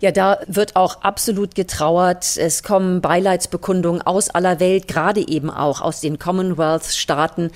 Ja, 0.00 0.10
da 0.10 0.38
wird 0.46 0.76
auch 0.76 1.02
absolut 1.02 1.54
getrauert. 1.54 2.36
Es 2.38 2.62
kommen 2.62 3.02
Beileidsbekundungen 3.02 4.00
aus 4.00 4.30
aller 4.30 4.58
Welt, 4.58 4.88
gerade 4.88 5.26
eben 5.28 5.50
auch 5.50 5.82
aus 5.82 6.00
den 6.00 6.18
Commonwealth-Staaten. 6.18 7.50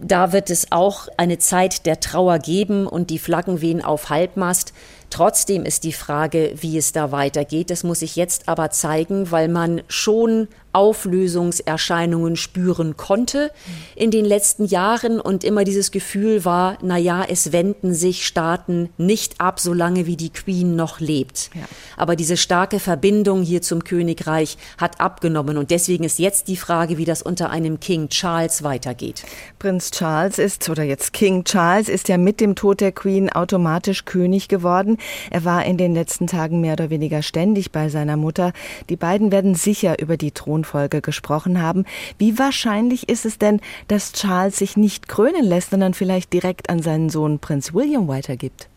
Da 0.00 0.32
wird 0.32 0.50
es 0.50 0.70
auch 0.70 1.08
eine 1.16 1.38
Zeit 1.38 1.86
der 1.86 1.98
Trauer 1.98 2.38
geben 2.38 2.86
und 2.86 3.10
die 3.10 3.18
Flaggen 3.18 3.60
wehen 3.60 3.84
auf 3.84 4.10
Halbmast. 4.10 4.72
Trotzdem 5.14 5.64
ist 5.64 5.84
die 5.84 5.92
Frage, 5.92 6.54
wie 6.56 6.76
es 6.76 6.90
da 6.90 7.12
weitergeht. 7.12 7.70
Das 7.70 7.84
muss 7.84 8.00
sich 8.00 8.16
jetzt 8.16 8.48
aber 8.48 8.70
zeigen, 8.70 9.30
weil 9.30 9.46
man 9.46 9.82
schon 9.86 10.48
Auflösungserscheinungen 10.74 12.34
spüren 12.34 12.96
konnte 12.96 13.52
in 13.94 14.10
den 14.10 14.24
letzten 14.24 14.64
Jahren 14.64 15.20
und 15.20 15.44
immer 15.44 15.62
dieses 15.62 15.92
Gefühl 15.92 16.44
war, 16.44 16.78
na 16.82 16.98
ja, 16.98 17.24
es 17.28 17.52
wenden 17.52 17.94
sich 17.94 18.26
Staaten 18.26 18.90
nicht 18.98 19.40
ab, 19.40 19.60
solange 19.60 20.06
wie 20.06 20.16
die 20.16 20.30
Queen 20.30 20.74
noch 20.74 20.98
lebt. 20.98 21.50
Ja. 21.54 21.62
Aber 21.96 22.16
diese 22.16 22.36
starke 22.36 22.80
Verbindung 22.80 23.42
hier 23.42 23.62
zum 23.62 23.84
Königreich 23.84 24.58
hat 24.78 25.00
abgenommen 25.00 25.58
und 25.58 25.70
deswegen 25.70 26.02
ist 26.02 26.18
jetzt 26.18 26.48
die 26.48 26.56
Frage, 26.56 26.98
wie 26.98 27.04
das 27.04 27.22
unter 27.22 27.50
einem 27.50 27.78
King 27.78 28.08
Charles 28.08 28.64
weitergeht. 28.64 29.22
Prinz 29.60 29.92
Charles 29.92 30.40
ist 30.40 30.68
oder 30.68 30.82
jetzt 30.82 31.12
King 31.12 31.44
Charles 31.44 31.88
ist 31.88 32.08
ja 32.08 32.18
mit 32.18 32.40
dem 32.40 32.56
Tod 32.56 32.80
der 32.80 32.90
Queen 32.90 33.30
automatisch 33.30 34.06
König 34.06 34.48
geworden. 34.48 34.98
Er 35.30 35.44
war 35.44 35.64
in 35.64 35.76
den 35.76 35.94
letzten 35.94 36.26
Tagen 36.26 36.60
mehr 36.60 36.74
oder 36.74 36.90
weniger 36.90 37.22
ständig 37.22 37.72
bei 37.72 37.88
seiner 37.88 38.16
Mutter. 38.16 38.52
Die 38.88 38.96
beiden 38.96 39.32
werden 39.32 39.54
sicher 39.54 40.00
über 40.00 40.16
die 40.16 40.32
Thronfolge 40.32 41.00
gesprochen 41.00 41.60
haben. 41.60 41.84
Wie 42.18 42.38
wahrscheinlich 42.38 43.08
ist 43.08 43.24
es 43.24 43.38
denn, 43.38 43.60
dass 43.88 44.12
Charles 44.12 44.58
sich 44.58 44.76
nicht 44.76 45.08
krönen 45.08 45.44
lässt, 45.44 45.70
sondern 45.70 45.94
vielleicht 45.94 46.32
direkt 46.32 46.70
an 46.70 46.82
seinen 46.82 47.10
Sohn 47.10 47.38
Prinz 47.38 47.74
William 47.74 48.08
weitergibt? 48.08 48.68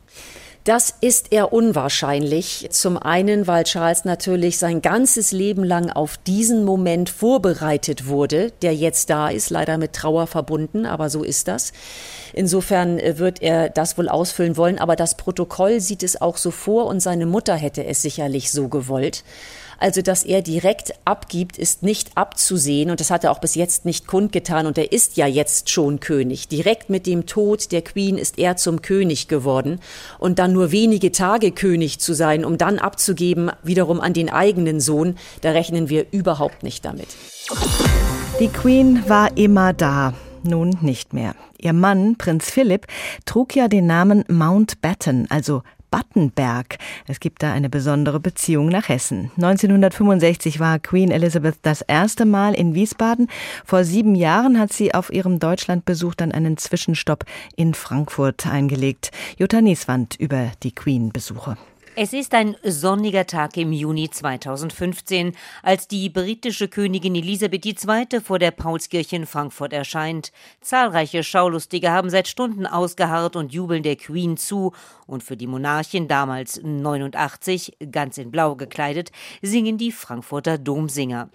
Das 0.68 0.94
ist 1.00 1.32
eher 1.32 1.54
unwahrscheinlich. 1.54 2.68
Zum 2.72 2.98
einen, 2.98 3.48
weil 3.48 3.64
Charles 3.64 4.04
natürlich 4.04 4.58
sein 4.58 4.82
ganzes 4.82 5.32
Leben 5.32 5.64
lang 5.64 5.90
auf 5.90 6.18
diesen 6.18 6.66
Moment 6.66 7.10
vorbereitet 7.10 8.08
wurde, 8.08 8.52
der 8.62 8.76
jetzt 8.76 9.10
da 9.10 9.30
ist, 9.30 9.50
leider 9.50 9.78
mit 9.78 9.94
Trauer 9.94 10.28
verbunden, 10.28 10.86
aber 10.86 11.10
so 11.10 11.24
ist 11.24 11.48
das. 11.48 11.72
Insofern 12.34 13.00
äh, 13.00 13.18
wird 13.18 13.42
er 13.42 13.70
das 13.70 13.98
wohl 13.98 14.10
ausfüllen 14.10 14.58
wollen, 14.58 14.78
aber 14.78 14.98
das 14.98 15.16
Protokoll 15.16 15.80
sieht 15.80 16.04
es 16.04 16.20
auch 16.20 16.36
so 16.36 16.52
vor 16.52 16.88
und 16.88 17.00
seine 17.00 17.28
Mutter 17.28 17.56
hätte 17.56 17.86
es 17.86 18.02
sicherlich 18.02 18.52
so 18.52 18.68
gewollt. 18.68 19.24
Also, 19.78 20.02
dass 20.02 20.24
er 20.24 20.42
direkt 20.42 20.94
abgibt, 21.06 21.58
ist 21.58 21.84
nicht 21.84 22.18
abzusehen 22.18 22.90
und 22.90 23.00
das 23.00 23.12
hat 23.12 23.24
er 23.24 23.32
auch 23.32 23.40
bis 23.40 23.56
jetzt 23.56 23.86
nicht 23.86 24.08
kundgetan 24.08 24.66
und 24.66 24.78
er 24.78 24.92
ist 24.92 25.18
ja 25.18 25.28
jetzt 25.28 25.70
schon 25.70 26.00
König. 26.00 26.48
Direkt 26.48 26.90
mit 26.90 27.06
dem 27.06 27.26
Tod 27.26 27.72
der 27.72 27.84
Queen 27.84 28.18
ist 28.18 28.40
er 28.40 28.58
zum 28.58 28.82
König 28.82 29.28
geworden 29.28 29.80
und 30.20 30.40
dann 30.40 30.54
nur 30.54 30.72
wenige 30.72 31.12
Tage 31.12 31.52
König 31.52 32.00
zu 32.00 32.14
sein, 32.14 32.44
um 32.44 32.58
dann 32.58 32.80
abzugeben, 32.80 33.52
wiederum 33.64 34.02
an 34.02 34.14
den 34.14 34.30
eigenen 34.30 34.80
Sohn, 34.80 35.16
da 35.42 35.52
rechnen 35.52 35.90
wir 35.90 36.08
überhaupt 36.12 36.64
nicht 36.64 36.84
damit. 36.84 37.08
Die 38.40 38.50
Queen 38.50 39.04
war 39.08 39.38
immer 39.38 39.74
da. 39.74 40.14
nun 40.44 40.78
nicht 40.82 41.14
mehr. 41.14 41.36
Ihr 41.60 41.74
Mann, 41.74 42.16
Prinz 42.18 42.50
Philipp, 42.50 42.88
trug 43.26 43.56
ja 43.56 43.68
den 43.68 43.88
Namen 43.88 44.24
Mountbatten, 44.28 45.28
also 45.30 45.64
Battenberg. 45.92 46.78
Es 47.08 47.20
gibt 47.20 47.44
da 47.44 47.52
eine 47.52 47.70
besondere 47.70 48.20
Beziehung 48.20 48.70
nach 48.70 48.90
Hessen. 48.90 49.32
1965 49.36 50.60
war 50.60 50.80
Queen 50.80 51.12
Elizabeth 51.12 51.58
das 51.62 51.82
erste 51.82 52.26
Mal 52.26 52.54
in 52.54 52.74
Wiesbaden. 52.74 53.28
Vor 53.66 53.84
sieben 53.84 54.16
Jahren 54.16 54.60
hat 54.60 54.74
sie 54.74 54.94
auf 54.94 55.12
ihrem 55.12 55.40
Deutschlandbesuch 55.40 56.16
dann 56.16 56.32
einen 56.32 56.58
Zwischenstopp 56.58 57.26
in 57.56 57.74
Frankfurt 57.74 58.48
eingelegt. 58.48 59.12
Jutta 59.38 59.62
Nieswand 59.62 60.16
über 60.16 60.52
die 60.64 60.74
Queen-Besuche. 60.74 61.58
Es 62.00 62.14
ist 62.14 62.36
ein 62.36 62.56
sonniger 62.62 63.26
Tag 63.26 63.58
im 63.58 63.72
Juni 63.72 64.08
2015, 64.08 65.36
als 65.64 65.88
die 65.88 66.10
britische 66.10 66.68
Königin 66.68 67.16
Elisabeth 67.16 67.66
II. 67.66 68.22
vor 68.22 68.38
der 68.38 68.52
Paulskirche 68.52 69.16
in 69.16 69.26
Frankfurt 69.26 69.74
erscheint. 69.74 70.32
Zahlreiche 70.62 71.24
Schaulustige 71.24 71.90
haben 71.90 72.12
seit 72.12 72.28
Stunden 72.28 72.68
ausgeharrt 72.68 73.36
und 73.36 73.52
jubeln 73.52 73.82
der 73.82 73.96
Queen 73.96 74.38
zu. 74.38 74.74
Und 75.08 75.24
für 75.24 75.38
die 75.38 75.48
Monarchin, 75.48 76.08
damals 76.08 76.62
89, 76.64 77.78
ganz 77.92 78.20
in 78.20 78.30
Blau 78.30 78.56
gekleidet, 78.56 79.12
singen 79.42 79.80
die 79.80 79.92
Frankfurter 79.92 80.60
Domsinger. 80.60 81.30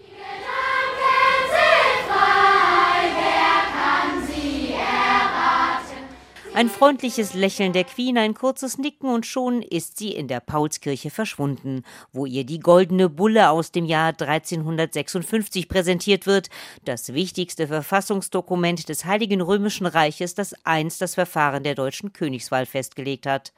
Ein 6.55 6.69
freundliches 6.69 7.33
Lächeln 7.33 7.73
der 7.73 7.85
Queen, 7.85 8.19
ein 8.19 8.35
kurzes 8.35 8.77
Nicken 8.77 9.09
und 9.09 9.25
schon 9.25 9.63
ist 9.63 9.97
sie 9.97 10.13
in 10.13 10.29
der 10.29 10.41
Paulskirche 10.41 11.09
verschwunden, 11.09 11.83
wo 12.13 12.27
ihr 12.27 12.45
die 12.45 12.61
goldene 12.61 13.09
Bulle 13.09 13.49
aus 13.49 13.73
dem 13.73 13.87
Jahr 13.87 14.09
1356 14.09 15.67
präsentiert 15.67 16.27
wird, 16.27 16.51
das 16.85 17.15
wichtigste 17.15 17.69
Verfassungsdokument 17.69 18.91
des 18.91 19.07
Heiligen 19.07 19.41
Römischen 19.41 19.87
Reiches, 19.87 20.35
das 20.35 20.55
einst 20.63 21.01
das 21.01 21.15
Verfahren 21.15 21.63
der 21.63 21.75
deutschen 21.75 22.13
Königswahl 22.13 22.67
festgelegt 22.67 23.25
hat. 23.25 23.55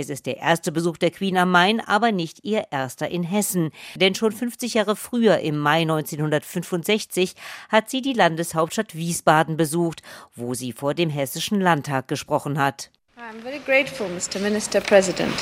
Es 0.00 0.10
ist 0.10 0.26
der 0.26 0.36
erste 0.36 0.70
Besuch 0.70 0.96
der 0.96 1.10
Queen 1.10 1.36
am 1.36 1.50
Main, 1.50 1.80
aber 1.80 2.12
nicht 2.12 2.44
ihr 2.44 2.66
erster 2.70 3.08
in 3.08 3.24
Hessen. 3.24 3.72
Denn 3.96 4.14
schon 4.14 4.30
50 4.30 4.74
Jahre 4.74 4.94
früher, 4.94 5.40
im 5.40 5.58
Mai 5.58 5.80
1965, 5.80 7.34
hat 7.68 7.90
sie 7.90 8.00
die 8.00 8.12
Landeshauptstadt 8.12 8.94
Wiesbaden 8.94 9.56
besucht, 9.56 10.04
wo 10.36 10.54
sie 10.54 10.70
vor 10.70 10.94
dem 10.94 11.10
Hessischen 11.10 11.60
Landtag 11.60 12.06
gesprochen 12.06 12.60
hat. 12.60 12.92
I'm 13.16 13.42
very 13.42 13.58
grateful, 13.58 14.06
Mr. 14.06 14.38
Minister 14.40 14.80
President, 14.80 15.34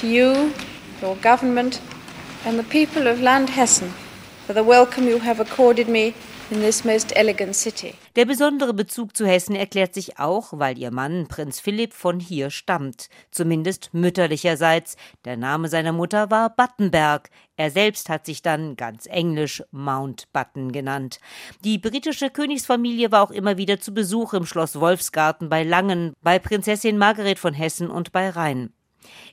to 0.00 0.06
you, 0.06 0.52
your 1.02 1.16
government 1.20 1.80
and 2.46 2.56
the 2.56 2.62
people 2.62 3.10
of 3.10 3.20
Land 3.20 3.50
Hessen 3.56 3.92
for 4.46 4.54
the 4.54 4.64
welcome 4.64 5.08
you 5.08 5.18
have 5.18 5.40
accorded 5.40 5.88
me 5.88 6.14
der 8.14 8.24
besondere 8.26 8.74
Bezug 8.74 9.16
zu 9.16 9.26
Hessen 9.26 9.54
erklärt 9.54 9.94
sich 9.94 10.18
auch, 10.18 10.52
weil 10.52 10.78
ihr 10.78 10.90
Mann 10.90 11.26
Prinz 11.26 11.60
Philipp 11.60 11.94
von 11.94 12.20
hier 12.20 12.50
stammt, 12.50 13.08
zumindest 13.30 13.94
mütterlicherseits. 13.94 14.96
Der 15.24 15.36
Name 15.36 15.68
seiner 15.68 15.92
Mutter 15.92 16.30
war 16.30 16.50
Battenberg. 16.50 17.30
Er 17.56 17.70
selbst 17.70 18.08
hat 18.08 18.26
sich 18.26 18.42
dann 18.42 18.76
ganz 18.76 19.06
englisch 19.06 19.62
Mountbatten 19.70 20.72
genannt. 20.72 21.20
Die 21.64 21.78
britische 21.78 22.28
Königsfamilie 22.28 23.10
war 23.10 23.22
auch 23.22 23.30
immer 23.30 23.56
wieder 23.56 23.80
zu 23.80 23.94
Besuch 23.94 24.34
im 24.34 24.44
Schloss 24.44 24.78
Wolfsgarten 24.78 25.48
bei 25.48 25.62
Langen, 25.62 26.12
bei 26.20 26.38
Prinzessin 26.38 26.98
Margaret 26.98 27.38
von 27.38 27.54
Hessen 27.54 27.90
und 27.90 28.12
bei 28.12 28.28
Rhein. 28.28 28.72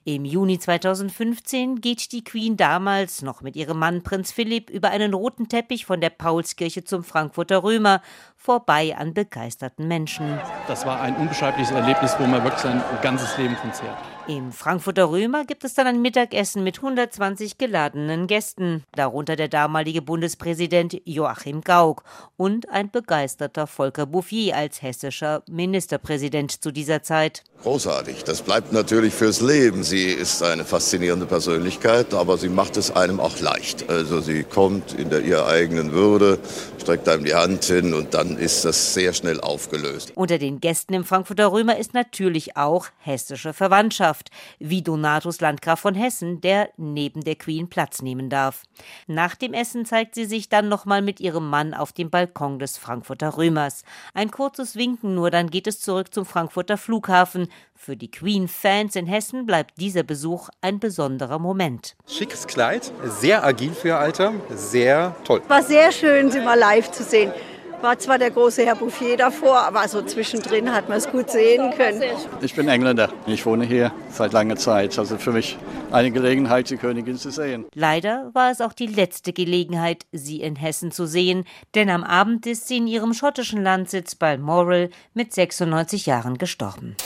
Im 0.03 0.25
Juni 0.25 0.59
2015 0.59 1.81
geht 1.81 2.11
die 2.11 2.23
Queen 2.23 2.57
damals 2.57 3.21
noch 3.21 3.41
mit 3.41 3.55
ihrem 3.55 3.79
Mann 3.79 4.01
Prinz 4.03 4.31
Philipp 4.31 4.69
über 4.69 4.89
einen 4.89 5.13
roten 5.13 5.49
Teppich 5.49 5.85
von 5.85 6.01
der 6.01 6.09
Paulskirche 6.09 6.83
zum 6.83 7.03
Frankfurter 7.03 7.63
Römer 7.63 8.01
vorbei 8.35 8.95
an 8.97 9.13
begeisterten 9.13 9.87
Menschen. 9.87 10.39
Das 10.67 10.85
war 10.85 11.01
ein 11.01 11.15
unbeschreibliches 11.15 11.71
Erlebnis, 11.71 12.15
wo 12.17 12.25
man 12.25 12.43
wirklich 12.43 12.61
sein 12.61 12.81
ganzes 13.01 13.37
Leben 13.37 13.55
von 13.57 13.73
zehrt. 13.73 13.97
Im 14.29 14.51
Frankfurter 14.51 15.09
Römer 15.09 15.43
gibt 15.43 15.63
es 15.63 15.73
dann 15.73 15.87
ein 15.87 16.03
Mittagessen 16.03 16.63
mit 16.63 16.77
120 16.77 17.57
geladenen 17.57 18.27
Gästen, 18.27 18.83
darunter 18.93 19.35
der 19.35 19.47
damalige 19.47 20.03
Bundespräsident 20.03 21.01
Joachim 21.03 21.61
Gauck 21.61 22.03
und 22.37 22.69
ein 22.69 22.91
begeisterter 22.91 23.65
Volker 23.65 24.05
Bouffier 24.05 24.55
als 24.55 24.83
hessischer 24.83 25.41
Ministerpräsident 25.49 26.61
zu 26.61 26.71
dieser 26.71 27.01
Zeit. 27.01 27.43
Großartig, 27.61 28.23
das 28.23 28.41
bleibt 28.41 28.71
natürlich 28.71 29.13
fürs 29.13 29.41
Leben. 29.41 29.83
Sie 29.83 30.05
ist 30.05 30.41
eine 30.41 30.63
faszinierende 30.63 31.25
Persönlichkeit, 31.25 32.13
aber 32.13 32.37
sie 32.37 32.47
macht 32.47 32.77
es 32.77 32.89
einem 32.89 33.19
auch 33.19 33.37
leicht. 33.41 33.89
Also 33.89 34.21
sie 34.21 34.43
kommt 34.43 34.93
in 34.93 35.09
der 35.09 35.23
ihrer 35.25 35.45
eigenen 35.45 35.91
Würde, 35.91 36.39
streckt 36.79 37.09
einem 37.09 37.25
die 37.25 37.35
Hand 37.35 37.65
hin 37.65 37.93
und 37.93 38.13
dann 38.13 38.37
ist 38.37 38.63
das 38.63 38.93
sehr 38.93 39.11
schnell 39.11 39.41
aufgelöst. 39.41 40.13
Unter 40.15 40.37
den 40.37 40.61
Gästen 40.61 40.93
im 40.93 41.03
Frankfurter 41.03 41.51
Römer 41.51 41.77
ist 41.77 41.93
natürlich 41.93 42.55
auch 42.55 42.87
hessische 42.97 43.51
Verwandtschaft. 43.51 44.29
Wie 44.59 44.81
Donatus 44.81 45.41
Landgraf 45.41 45.81
von 45.81 45.95
Hessen, 45.95 46.39
der 46.39 46.69
neben 46.77 47.25
der 47.25 47.35
Queen 47.35 47.69
Platz 47.69 48.01
nehmen 48.01 48.29
darf. 48.29 48.63
Nach 49.05 49.35
dem 49.35 49.53
Essen 49.53 49.83
zeigt 49.83 50.15
sie 50.15 50.25
sich 50.25 50.47
dann 50.47 50.69
nochmal 50.69 51.01
mit 51.01 51.19
ihrem 51.19 51.49
Mann 51.49 51.73
auf 51.73 51.91
dem 51.91 52.09
Balkon 52.09 52.57
des 52.57 52.77
Frankfurter 52.77 53.35
Römers. 53.35 53.83
Ein 54.13 54.31
kurzes 54.31 54.77
Winken 54.77 55.13
nur, 55.13 55.29
dann 55.29 55.49
geht 55.49 55.67
es 55.67 55.81
zurück 55.81 56.13
zum 56.13 56.25
Frankfurter 56.25 56.77
Flughafen. 56.77 57.48
Für 57.75 57.95
die 57.95 58.11
Queen-Fans 58.11 58.95
in 58.95 59.07
Hessen 59.07 59.45
bleibt 59.45 59.79
dieser 59.79 60.03
Besuch 60.03 60.49
ein 60.61 60.79
besonderer 60.79 61.39
Moment. 61.39 61.95
Schickes 62.07 62.45
Kleid, 62.45 62.91
sehr 63.05 63.43
agil 63.43 63.71
für 63.71 63.89
ihr 63.89 63.99
Alter, 63.99 64.33
sehr 64.49 65.15
toll. 65.23 65.41
War 65.47 65.63
sehr 65.63 65.91
schön, 65.91 66.29
sie 66.31 66.39
mal 66.39 66.59
live 66.59 66.91
zu 66.91 67.03
sehen. 67.03 67.31
War 67.81 67.97
zwar 67.97 68.17
der 68.17 68.31
große 68.31 68.65
Herr 68.65 68.75
Bouffier 68.75 69.15
davor, 69.15 69.59
aber 69.59 69.87
so 69.87 70.01
zwischendrin 70.01 70.73
hat 70.73 70.89
man 70.89 70.97
es 70.97 71.09
gut 71.09 71.29
sehen 71.29 71.71
können. 71.77 72.03
Ich 72.41 72.53
bin 72.53 72.67
Engländer. 72.67 73.09
Ich 73.25 73.45
wohne 73.45 73.65
hier 73.65 73.93
seit 74.09 74.33
langer 74.33 74.57
Zeit. 74.57 74.99
Also 74.99 75.17
für 75.17 75.31
mich 75.31 75.57
eine 75.89 76.11
Gelegenheit, 76.11 76.69
die 76.69 76.75
Königin 76.75 77.17
zu 77.17 77.31
sehen. 77.31 77.65
Leider 77.73 78.31
war 78.33 78.51
es 78.51 78.59
auch 78.59 78.73
die 78.73 78.87
letzte 78.87 79.31
Gelegenheit, 79.31 80.03
sie 80.11 80.41
in 80.41 80.57
Hessen 80.57 80.91
zu 80.91 81.05
sehen, 81.05 81.45
denn 81.73 81.89
am 81.89 82.03
Abend 82.03 82.45
ist 82.47 82.67
sie 82.67 82.77
in 82.77 82.87
ihrem 82.87 83.13
schottischen 83.13 83.63
Landsitz 83.63 84.15
Balmoral 84.15 84.89
mit 85.13 85.33
96 85.33 86.05
Jahren 86.05 86.37
gestorben. 86.37 86.97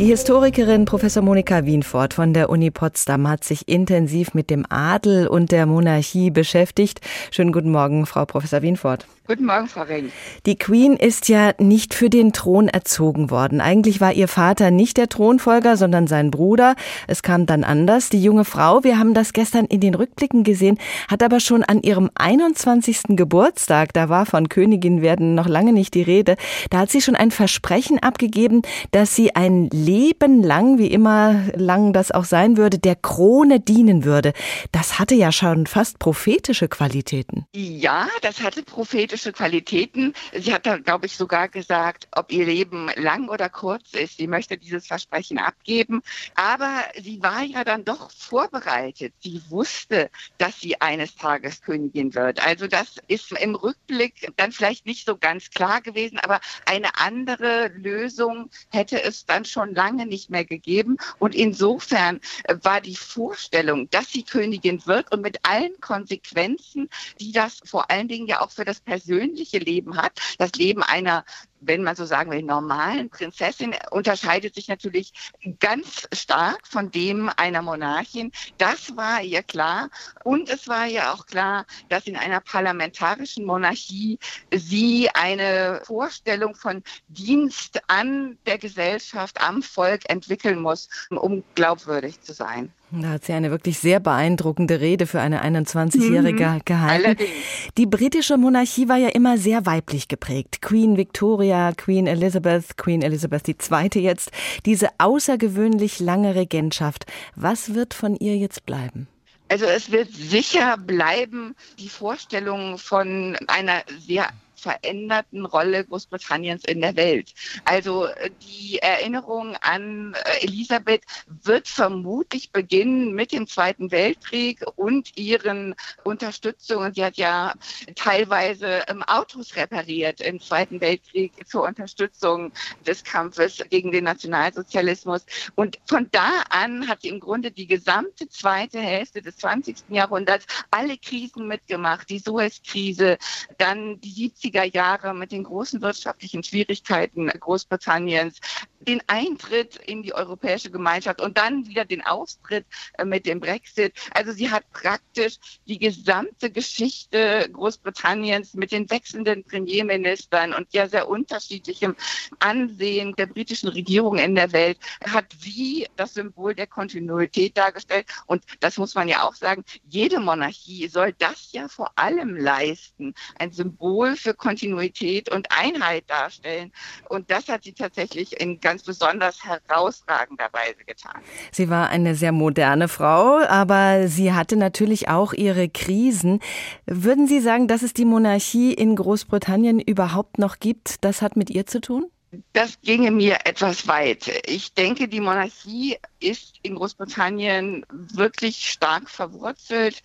Die 0.00 0.06
Historikerin 0.06 0.86
Professor 0.86 1.22
Monika 1.22 1.66
Wienfort 1.66 2.14
von 2.14 2.32
der 2.32 2.48
Uni 2.48 2.70
Potsdam 2.70 3.28
hat 3.28 3.44
sich 3.44 3.68
intensiv 3.68 4.32
mit 4.32 4.48
dem 4.48 4.64
Adel 4.70 5.26
und 5.26 5.52
der 5.52 5.66
Monarchie 5.66 6.30
beschäftigt. 6.30 7.02
Schönen 7.30 7.52
guten 7.52 7.70
Morgen, 7.70 8.06
Frau 8.06 8.24
Professor 8.24 8.62
Wienfort. 8.62 9.06
Guten 9.30 9.46
Morgen, 9.46 9.68
Frau 9.68 9.82
Reng. 9.82 10.10
Die 10.44 10.56
Queen 10.56 10.94
ist 10.94 11.28
ja 11.28 11.52
nicht 11.58 11.94
für 11.94 12.10
den 12.10 12.32
Thron 12.32 12.66
erzogen 12.66 13.30
worden. 13.30 13.60
Eigentlich 13.60 14.00
war 14.00 14.12
ihr 14.12 14.26
Vater 14.26 14.72
nicht 14.72 14.96
der 14.96 15.08
Thronfolger, 15.08 15.76
sondern 15.76 16.08
sein 16.08 16.32
Bruder. 16.32 16.74
Es 17.06 17.22
kam 17.22 17.46
dann 17.46 17.62
anders. 17.62 18.08
Die 18.08 18.20
junge 18.20 18.44
Frau, 18.44 18.82
wir 18.82 18.98
haben 18.98 19.14
das 19.14 19.32
gestern 19.32 19.66
in 19.66 19.78
den 19.78 19.94
Rückblicken 19.94 20.42
gesehen, 20.42 20.78
hat 21.08 21.22
aber 21.22 21.38
schon 21.38 21.62
an 21.62 21.82
ihrem 21.82 22.10
21. 22.16 23.02
Geburtstag, 23.10 23.92
da 23.92 24.08
war 24.08 24.26
von 24.26 24.48
Königin 24.48 25.00
werden 25.00 25.36
noch 25.36 25.46
lange 25.46 25.72
nicht 25.72 25.94
die 25.94 26.02
Rede, 26.02 26.34
da 26.70 26.78
hat 26.78 26.90
sie 26.90 27.00
schon 27.00 27.14
ein 27.14 27.30
Versprechen 27.30 28.00
abgegeben, 28.00 28.62
dass 28.90 29.14
sie 29.14 29.36
ein 29.36 29.68
Leben 29.90 30.44
lang, 30.44 30.78
wie 30.78 30.86
immer 30.86 31.46
lang 31.56 31.92
das 31.92 32.12
auch 32.12 32.24
sein 32.24 32.56
würde, 32.56 32.78
der 32.78 32.94
Krone 32.94 33.58
dienen 33.58 34.04
würde. 34.04 34.34
Das 34.70 35.00
hatte 35.00 35.16
ja 35.16 35.32
schon 35.32 35.66
fast 35.66 35.98
prophetische 35.98 36.68
Qualitäten. 36.68 37.46
Ja, 37.56 38.06
das 38.22 38.40
hatte 38.40 38.62
prophetische 38.62 39.32
Qualitäten. 39.32 40.14
Sie 40.32 40.54
hat 40.54 40.64
da, 40.64 40.76
glaube 40.76 41.06
ich, 41.06 41.16
sogar 41.16 41.48
gesagt, 41.48 42.06
ob 42.12 42.30
ihr 42.30 42.46
Leben 42.46 42.88
lang 42.94 43.28
oder 43.28 43.48
kurz 43.48 43.94
ist. 43.94 44.18
Sie 44.18 44.28
möchte 44.28 44.56
dieses 44.56 44.86
Versprechen 44.86 45.38
abgeben. 45.38 46.02
Aber 46.36 46.84
sie 47.02 47.20
war 47.20 47.42
ja 47.42 47.64
dann 47.64 47.84
doch 47.84 48.12
vorbereitet. 48.12 49.12
Sie 49.18 49.42
wusste, 49.48 50.08
dass 50.38 50.60
sie 50.60 50.80
eines 50.80 51.16
Tages 51.16 51.62
Königin 51.62 52.14
wird. 52.14 52.46
Also 52.46 52.68
das 52.68 52.94
ist 53.08 53.32
im 53.32 53.56
Rückblick 53.56 54.30
dann 54.36 54.52
vielleicht 54.52 54.86
nicht 54.86 55.04
so 55.04 55.16
ganz 55.16 55.50
klar 55.50 55.80
gewesen, 55.80 56.20
aber 56.20 56.38
eine 56.64 56.96
andere 57.00 57.72
Lösung 57.74 58.50
hätte 58.70 59.02
es 59.02 59.26
dann 59.26 59.44
schon 59.44 59.74
lange 59.80 60.06
nicht 60.06 60.30
mehr 60.30 60.44
gegeben. 60.44 60.96
Und 61.18 61.34
insofern 61.34 62.20
war 62.62 62.80
die 62.80 62.96
Vorstellung, 62.96 63.88
dass 63.90 64.12
sie 64.12 64.22
Königin 64.22 64.84
wird 64.86 65.12
und 65.12 65.22
mit 65.22 65.38
allen 65.42 65.80
Konsequenzen, 65.80 66.88
die 67.18 67.32
das 67.32 67.60
vor 67.64 67.90
allen 67.90 68.08
Dingen 68.08 68.26
ja 68.26 68.40
auch 68.40 68.50
für 68.50 68.64
das 68.64 68.80
persönliche 68.80 69.30
persönliche 69.30 69.58
Leben 69.58 69.96
hat. 69.96 70.12
Das 70.38 70.52
Leben 70.52 70.82
einer 70.82 71.24
wenn 71.60 71.82
man 71.82 71.96
so 71.96 72.04
sagen 72.04 72.30
will, 72.30 72.42
normalen 72.42 73.10
Prinzessin 73.10 73.74
unterscheidet 73.90 74.54
sich 74.54 74.68
natürlich 74.68 75.12
ganz 75.58 76.08
stark 76.12 76.66
von 76.66 76.90
dem 76.90 77.30
einer 77.36 77.62
Monarchin. 77.62 78.32
Das 78.58 78.96
war 78.96 79.22
ihr 79.22 79.42
klar. 79.42 79.90
Und 80.24 80.48
es 80.48 80.68
war 80.68 80.86
ihr 80.86 81.12
auch 81.12 81.26
klar, 81.26 81.66
dass 81.88 82.06
in 82.06 82.16
einer 82.16 82.40
parlamentarischen 82.40 83.44
Monarchie 83.44 84.18
sie 84.52 85.08
eine 85.14 85.82
Vorstellung 85.84 86.54
von 86.54 86.82
Dienst 87.08 87.80
an 87.88 88.38
der 88.46 88.58
Gesellschaft, 88.58 89.40
am 89.40 89.62
Volk 89.62 90.08
entwickeln 90.08 90.60
muss, 90.60 90.88
um 91.10 91.44
glaubwürdig 91.54 92.20
zu 92.22 92.32
sein. 92.32 92.72
Da 92.92 93.10
hat 93.10 93.24
sie 93.24 93.32
eine 93.32 93.50
wirklich 93.50 93.78
sehr 93.78 94.00
beeindruckende 94.00 94.80
Rede 94.80 95.06
für 95.06 95.20
eine 95.20 95.44
21-Jährige 95.44 96.46
mhm. 96.46 96.60
gehalten. 96.64 97.04
Allerdings. 97.06 97.30
Die 97.78 97.86
britische 97.86 98.36
Monarchie 98.36 98.88
war 98.88 98.96
ja 98.96 99.08
immer 99.08 99.38
sehr 99.38 99.64
weiblich 99.64 100.08
geprägt. 100.08 100.60
Queen 100.60 100.96
Victoria, 100.96 101.72
Queen 101.72 102.06
Elizabeth, 102.06 102.76
Queen 102.76 103.02
Elizabeth 103.02 103.48
II. 103.48 104.02
jetzt. 104.02 104.32
Diese 104.66 104.88
außergewöhnlich 104.98 106.00
lange 106.00 106.34
Regentschaft. 106.34 107.06
Was 107.36 107.74
wird 107.74 107.94
von 107.94 108.16
ihr 108.16 108.36
jetzt 108.36 108.66
bleiben? 108.66 109.06
Also 109.48 109.66
es 109.66 109.90
wird 109.90 110.10
sicher 110.12 110.76
bleiben 110.76 111.56
die 111.78 111.88
Vorstellung 111.88 112.78
von 112.78 113.36
einer 113.48 113.82
sehr 114.06 114.28
veränderten 114.60 115.44
Rolle 115.46 115.84
Großbritanniens 115.84 116.64
in 116.64 116.80
der 116.80 116.96
Welt. 116.96 117.34
Also 117.64 118.06
äh, 118.06 118.30
die 118.42 118.78
Erinnerung 118.78 119.56
an 119.56 120.14
äh, 120.14 120.44
Elisabeth 120.44 121.02
wird 121.26 121.68
vermutlich 121.68 122.52
beginnen 122.52 123.14
mit 123.14 123.32
dem 123.32 123.46
Zweiten 123.46 123.90
Weltkrieg 123.90 124.64
und 124.76 125.16
ihren 125.16 125.74
Unterstützungen. 126.04 126.94
Sie 126.94 127.04
hat 127.04 127.16
ja 127.16 127.54
teilweise 127.94 128.84
ähm, 128.88 129.02
Autos 129.02 129.56
repariert 129.56 130.20
im 130.20 130.40
Zweiten 130.40 130.80
Weltkrieg 130.80 131.32
zur 131.46 131.62
Unterstützung 131.62 132.52
des 132.86 133.04
Kampfes 133.04 133.62
gegen 133.70 133.92
den 133.92 134.04
Nationalsozialismus. 134.04 135.24
Und 135.54 135.78
von 135.86 136.08
da 136.10 136.42
an 136.50 136.88
hat 136.88 137.02
sie 137.02 137.08
im 137.08 137.20
Grunde 137.20 137.50
die 137.50 137.66
gesamte 137.66 138.28
zweite 138.28 138.80
Hälfte 138.80 139.22
des 139.22 139.36
20. 139.38 139.76
Jahrhunderts 139.88 140.46
alle 140.70 140.96
Krisen 140.98 141.46
mitgemacht. 141.46 142.08
Die 142.10 142.18
Suez-Krise, 142.18 143.18
dann 143.58 144.00
die 144.00 144.10
70 144.10 144.49
70er 144.50 144.74
Jahre 144.74 145.14
mit 145.14 145.32
den 145.32 145.44
großen 145.44 145.80
wirtschaftlichen 145.80 146.42
Schwierigkeiten 146.42 147.28
Großbritanniens, 147.28 148.40
den 148.80 149.02
Eintritt 149.06 149.76
in 149.76 150.02
die 150.02 150.14
Europäische 150.14 150.70
Gemeinschaft 150.70 151.20
und 151.20 151.36
dann 151.36 151.66
wieder 151.66 151.84
den 151.84 152.04
Austritt 152.04 152.64
äh, 152.98 153.04
mit 153.04 153.26
dem 153.26 153.40
Brexit. 153.40 153.92
Also 154.12 154.32
sie 154.32 154.50
hat 154.50 154.70
praktisch 154.72 155.38
die 155.66 155.78
gesamte 155.78 156.50
Geschichte 156.50 157.48
Großbritanniens 157.52 158.54
mit 158.54 158.72
den 158.72 158.88
wechselnden 158.90 159.44
Premierministern 159.44 160.54
und 160.54 160.72
ja 160.72 160.88
sehr 160.88 161.08
unterschiedlichem 161.08 161.94
Ansehen 162.38 163.14
der 163.16 163.26
britischen 163.26 163.68
Regierung 163.68 164.18
in 164.18 164.34
der 164.34 164.52
Welt, 164.52 164.78
hat 165.04 165.26
sie 165.38 165.86
das 165.96 166.14
Symbol 166.14 166.54
der 166.54 166.66
Kontinuität 166.66 167.56
dargestellt. 167.56 168.06
Und 168.26 168.44
das 168.60 168.78
muss 168.78 168.94
man 168.94 169.08
ja 169.08 169.24
auch 169.24 169.34
sagen, 169.34 169.64
jede 169.88 170.20
Monarchie 170.20 170.88
soll 170.88 171.12
das 171.18 171.52
ja 171.52 171.68
vor 171.68 171.92
allem 171.96 172.36
leisten, 172.36 173.14
ein 173.38 173.52
Symbol 173.52 174.16
für 174.16 174.34
Kontinuität 174.34 175.30
und 175.30 175.48
Einheit 175.50 176.08
darstellen. 176.08 176.72
Und 177.08 177.30
das 177.30 177.48
hat 177.48 177.64
sie 177.64 177.74
tatsächlich 177.74 178.40
in 178.40 178.60
besonders 178.78 179.44
herausragender 179.44 180.48
Weise 180.52 180.84
getan. 180.86 181.20
Sie 181.52 181.68
war 181.68 181.88
eine 181.88 182.14
sehr 182.14 182.32
moderne 182.32 182.88
Frau, 182.88 183.38
aber 183.38 184.08
sie 184.08 184.32
hatte 184.32 184.56
natürlich 184.56 185.08
auch 185.08 185.32
ihre 185.32 185.68
Krisen. 185.68 186.40
Würden 186.86 187.26
Sie 187.26 187.40
sagen, 187.40 187.68
dass 187.68 187.82
es 187.82 187.92
die 187.94 188.04
Monarchie 188.04 188.72
in 188.72 188.96
Großbritannien 188.96 189.80
überhaupt 189.80 190.38
noch 190.38 190.58
gibt? 190.58 191.04
Das 191.04 191.22
hat 191.22 191.36
mit 191.36 191.50
ihr 191.50 191.66
zu 191.66 191.80
tun? 191.80 192.10
Das 192.52 192.80
ginge 192.80 193.10
mir 193.10 193.38
etwas 193.44 193.88
weit. 193.88 194.28
Ich 194.46 194.72
denke, 194.72 195.08
die 195.08 195.20
Monarchie 195.20 195.98
ist 196.20 196.60
in 196.62 196.76
Großbritannien 196.76 197.84
wirklich 197.90 198.70
stark 198.70 199.10
verwurzelt. 199.10 200.00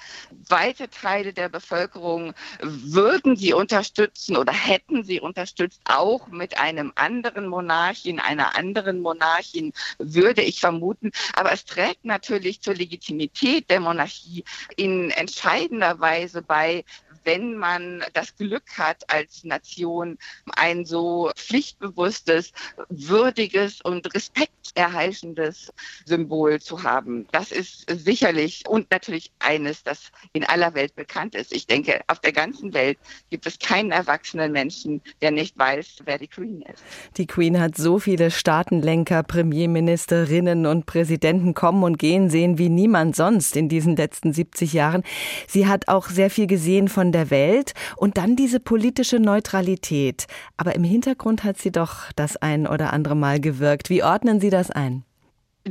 Weite 0.50 0.90
Teile 0.90 1.34
der 1.34 1.50
Bevölkerung 1.50 2.34
würden 2.62 3.36
sie 3.36 3.54
unterstützen 3.54 4.38
oder 4.38 4.54
hätten 4.54 5.04
sie 5.04 5.20
unterstützt, 5.20 5.82
auch 5.86 6.28
mit 6.28 6.58
einem 6.58 6.94
anderen 6.96 7.48
Monarchen, 7.48 8.20
einer 8.20 8.56
anderen 8.56 9.02
Monarchin, 9.02 9.72
würde 10.00 10.42
ich 10.42 10.60
vermuten. 10.60 11.12
Aber 11.36 11.52
es 11.52 11.66
trägt 11.66 12.06
natürlich 12.06 12.60
zur 12.62 12.74
Legitimität 12.74 13.70
der 13.70 13.82
Monarchie 13.82 14.44
in 14.78 15.12
entscheidender 15.12 16.00
Weise 16.00 16.42
bei, 16.42 16.86
wenn 17.26 17.58
man 17.58 18.04
das 18.14 18.36
Glück 18.36 18.78
hat, 18.78 19.10
als 19.10 19.44
Nation 19.44 20.18
ein 20.56 20.86
so 20.86 21.32
pflichtbewusstes, 21.36 22.52
würdiges 22.90 23.82
und 23.82 24.14
respekterheischendes 24.14 25.74
Symbol 26.06 26.62
zu 26.62 26.84
haben. 26.84 27.28
Das 27.32 27.52
ist 27.52 27.86
sicherlich 27.90 28.64
und 28.68 28.90
natürlich 28.92 29.32
eines, 29.40 29.84
das 29.84 30.12
in 30.34 30.44
aller 30.44 30.74
Welt 30.74 30.96
bekannt 30.96 31.36
ist. 31.36 31.54
Ich 31.54 31.68
denke, 31.68 32.02
auf 32.08 32.20
der 32.20 32.32
ganzen 32.32 32.74
Welt 32.74 32.98
gibt 33.30 33.46
es 33.46 33.60
keinen 33.60 33.92
erwachsenen 33.92 34.52
Menschen, 34.52 35.02
der 35.22 35.32
nicht 35.32 35.58
weiß, 35.58 35.98
wer 36.06 36.18
die 36.18 36.28
Queen 36.28 36.62
ist. 36.62 36.84
Die 37.18 37.28
Queen 37.28 37.60
hat 37.60 37.76
so 37.76 38.00
viele 38.00 38.32
Staatenlenker, 38.32 39.24
Premierministerinnen 39.24 40.66
und 40.66 40.86
Präsidenten 40.86 41.54
kommen 41.54 41.84
und 41.84 41.98
gehen 41.98 42.30
sehen 42.30 42.58
wie 42.58 42.70
niemand 42.70 43.16
sonst 43.16 43.56
in 43.56 43.70
diesen 43.70 43.96
letzten 43.96 44.34
70 44.34 44.74
Jahren. 44.74 45.04
Sie 45.48 45.68
hat 45.68 45.88
auch 45.88 46.08
sehr 46.10 46.30
viel 46.30 46.48
gesehen 46.48 46.88
von 46.88 47.12
der 47.16 47.30
Welt 47.32 47.74
und 47.96 48.18
dann 48.18 48.36
diese 48.36 48.60
politische 48.60 49.20
Neutralität. 49.20 50.28
Aber 50.58 50.76
im 50.76 50.84
Hintergrund 50.84 51.44
hat 51.44 51.58
sie 51.58 51.72
doch 51.72 52.12
das 52.16 52.38
ein 52.38 52.68
oder 52.68 52.94
andere 52.94 53.16
Mal 53.16 53.40
gewirkt. 53.40 53.90
Wie 53.90 54.04
ordnen 54.04 54.40
Sie 54.40 54.50
das 54.50 54.70
ein? 54.70 55.06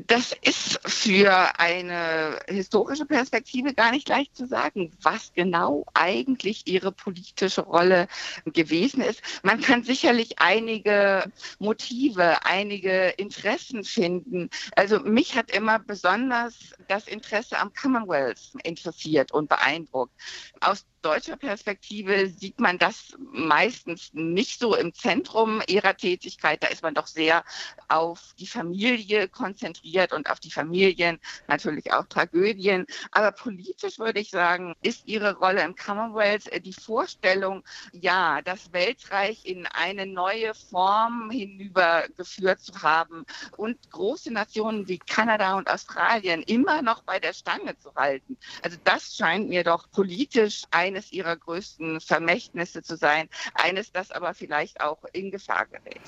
Das 0.08 0.32
ist 0.42 0.80
für 0.84 1.56
eine 1.60 2.40
historische 2.48 3.06
Perspektive 3.06 3.74
gar 3.74 3.92
nicht 3.92 4.08
leicht 4.08 4.36
zu 4.36 4.44
sagen, 4.44 4.90
was 5.02 5.32
genau 5.34 5.84
eigentlich 5.94 6.66
ihre 6.66 6.90
politische 6.90 7.60
Rolle 7.60 8.08
gewesen 8.44 9.02
ist. 9.02 9.22
Man 9.44 9.60
kann 9.60 9.84
sicherlich 9.84 10.40
einige 10.40 11.30
Motive, 11.60 12.44
einige 12.44 13.10
Interessen 13.18 13.84
finden. 13.84 14.50
Also 14.74 14.98
mich 14.98 15.36
hat 15.36 15.52
immer 15.52 15.78
besonders 15.78 16.74
das 16.88 17.06
Interesse 17.06 17.56
am 17.56 17.72
Commonwealth 17.72 18.50
interessiert 18.64 19.30
und 19.30 19.48
beeindruckt. 19.48 20.12
Aus 20.60 20.84
deutscher 21.04 21.36
Perspektive 21.36 22.28
sieht 22.28 22.58
man 22.60 22.78
das 22.78 23.14
meistens 23.18 24.10
nicht 24.14 24.58
so 24.58 24.74
im 24.74 24.94
Zentrum 24.94 25.60
ihrer 25.68 25.96
Tätigkeit. 25.96 26.62
Da 26.62 26.68
ist 26.68 26.82
man 26.82 26.94
doch 26.94 27.06
sehr 27.06 27.44
auf 27.88 28.34
die 28.38 28.46
Familie 28.46 29.28
konzentriert 29.28 30.12
und 30.12 30.30
auf 30.30 30.40
die 30.40 30.50
Familien 30.50 31.18
natürlich 31.46 31.92
auch 31.92 32.06
Tragödien. 32.06 32.86
Aber 33.10 33.32
politisch 33.32 33.98
würde 33.98 34.20
ich 34.20 34.30
sagen, 34.30 34.74
ist 34.82 35.06
ihre 35.06 35.36
Rolle 35.36 35.62
im 35.62 35.76
Commonwealth 35.76 36.50
die 36.64 36.72
Vorstellung, 36.72 37.62
ja, 37.92 38.40
das 38.42 38.72
Weltreich 38.72 39.44
in 39.44 39.66
eine 39.66 40.06
neue 40.06 40.54
Form 40.54 41.30
hinübergeführt 41.30 42.60
zu 42.60 42.82
haben 42.82 43.26
und 43.56 43.90
große 43.90 44.32
Nationen 44.32 44.88
wie 44.88 44.98
Kanada 44.98 45.58
und 45.58 45.68
Australien 45.68 46.42
immer 46.42 46.80
noch 46.80 47.02
bei 47.02 47.20
der 47.20 47.34
Stange 47.34 47.76
zu 47.78 47.94
halten. 47.94 48.38
Also 48.62 48.78
das 48.84 49.14
scheint 49.16 49.48
mir 49.48 49.64
doch 49.64 49.90
politisch 49.90 50.62
ein 50.70 50.93
eines 50.94 51.12
ihrer 51.12 51.36
größten 51.36 52.00
Vermächtnisse 52.00 52.82
zu 52.82 52.96
sein, 52.96 53.28
eines, 53.54 53.90
das 53.90 54.12
aber 54.12 54.32
vielleicht 54.32 54.80
auch 54.80 54.98
in 55.12 55.32
Gefahr 55.32 55.66
gerät. 55.66 56.00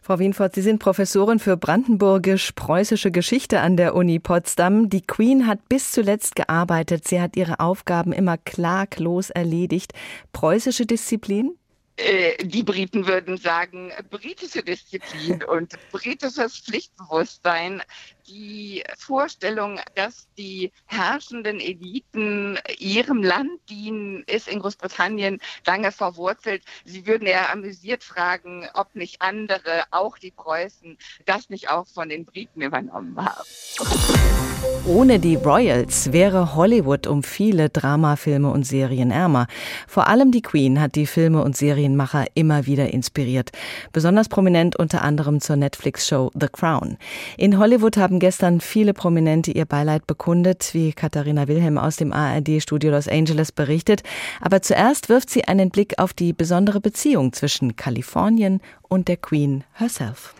Frau 0.00 0.18
Wienfort, 0.18 0.54
Sie 0.54 0.62
sind 0.62 0.78
Professorin 0.78 1.38
für 1.38 1.58
brandenburgisch-preußische 1.58 3.10
Geschichte 3.10 3.60
an 3.60 3.76
der 3.76 3.94
Uni 3.94 4.18
Potsdam. 4.18 4.88
Die 4.88 5.02
Queen 5.02 5.46
hat 5.46 5.68
bis 5.68 5.92
zuletzt 5.92 6.36
gearbeitet. 6.36 7.06
Sie 7.06 7.20
hat 7.20 7.36
ihre 7.36 7.60
Aufgaben 7.60 8.12
immer 8.12 8.38
klaglos 8.38 9.28
erledigt. 9.28 9.92
Preußische 10.32 10.86
Disziplin? 10.86 11.56
Äh, 11.96 12.42
die 12.42 12.62
Briten 12.62 13.06
würden 13.06 13.36
sagen, 13.36 13.92
britische 14.08 14.62
Disziplin 14.62 15.44
und 15.44 15.74
britisches 15.92 16.58
Pflichtbewusstsein 16.58 17.82
die 18.30 18.84
Vorstellung, 18.96 19.80
dass 19.94 20.28
die 20.38 20.72
herrschenden 20.86 21.60
Eliten 21.60 22.58
ihrem 22.78 23.22
Land 23.22 23.50
dienen, 23.68 24.22
ist 24.24 24.48
in 24.48 24.60
Großbritannien 24.60 25.40
lange 25.66 25.92
verwurzelt. 25.92 26.62
Sie 26.84 27.06
würden 27.06 27.26
eher 27.26 27.50
amüsiert 27.50 28.04
fragen, 28.04 28.68
ob 28.74 28.94
nicht 28.94 29.20
andere, 29.20 29.84
auch 29.90 30.16
die 30.18 30.30
Preußen, 30.30 30.96
das 31.26 31.50
nicht 31.50 31.70
auch 31.70 31.86
von 31.88 32.08
den 32.08 32.24
Briten 32.24 32.62
übernommen 32.62 33.16
haben. 33.16 34.49
Ohne 34.86 35.18
die 35.18 35.36
Royals 35.36 36.12
wäre 36.12 36.54
Hollywood 36.56 37.06
um 37.06 37.22
viele 37.22 37.68
Dramafilme 37.68 38.50
und 38.50 38.66
Serien 38.66 39.10
ärmer. 39.10 39.46
Vor 39.86 40.08
allem 40.08 40.32
die 40.32 40.42
Queen 40.42 40.80
hat 40.80 40.96
die 40.96 41.06
Filme 41.06 41.44
und 41.44 41.56
Serienmacher 41.56 42.24
immer 42.34 42.66
wieder 42.66 42.92
inspiriert. 42.92 43.50
Besonders 43.92 44.28
prominent 44.28 44.76
unter 44.76 45.02
anderem 45.02 45.40
zur 45.40 45.56
Netflix-Show 45.56 46.30
The 46.38 46.48
Crown. 46.48 46.96
In 47.36 47.58
Hollywood 47.58 47.98
haben 47.98 48.18
gestern 48.18 48.60
viele 48.60 48.92
Prominente 48.92 49.52
ihr 49.52 49.66
Beileid 49.66 50.06
bekundet, 50.06 50.70
wie 50.72 50.92
Katharina 50.92 51.46
Wilhelm 51.46 51.78
aus 51.78 51.96
dem 51.96 52.12
ARD-Studio 52.12 52.90
Los 52.90 53.06
Angeles 53.06 53.52
berichtet. 53.52 54.02
Aber 54.40 54.62
zuerst 54.62 55.08
wirft 55.08 55.30
sie 55.30 55.44
einen 55.44 55.70
Blick 55.70 55.98
auf 55.98 56.14
die 56.14 56.32
besondere 56.32 56.80
Beziehung 56.80 57.32
zwischen 57.32 57.76
Kalifornien 57.76 58.60
und 58.88 59.08
der 59.08 59.18
Queen 59.18 59.62
herself. 59.74 60.34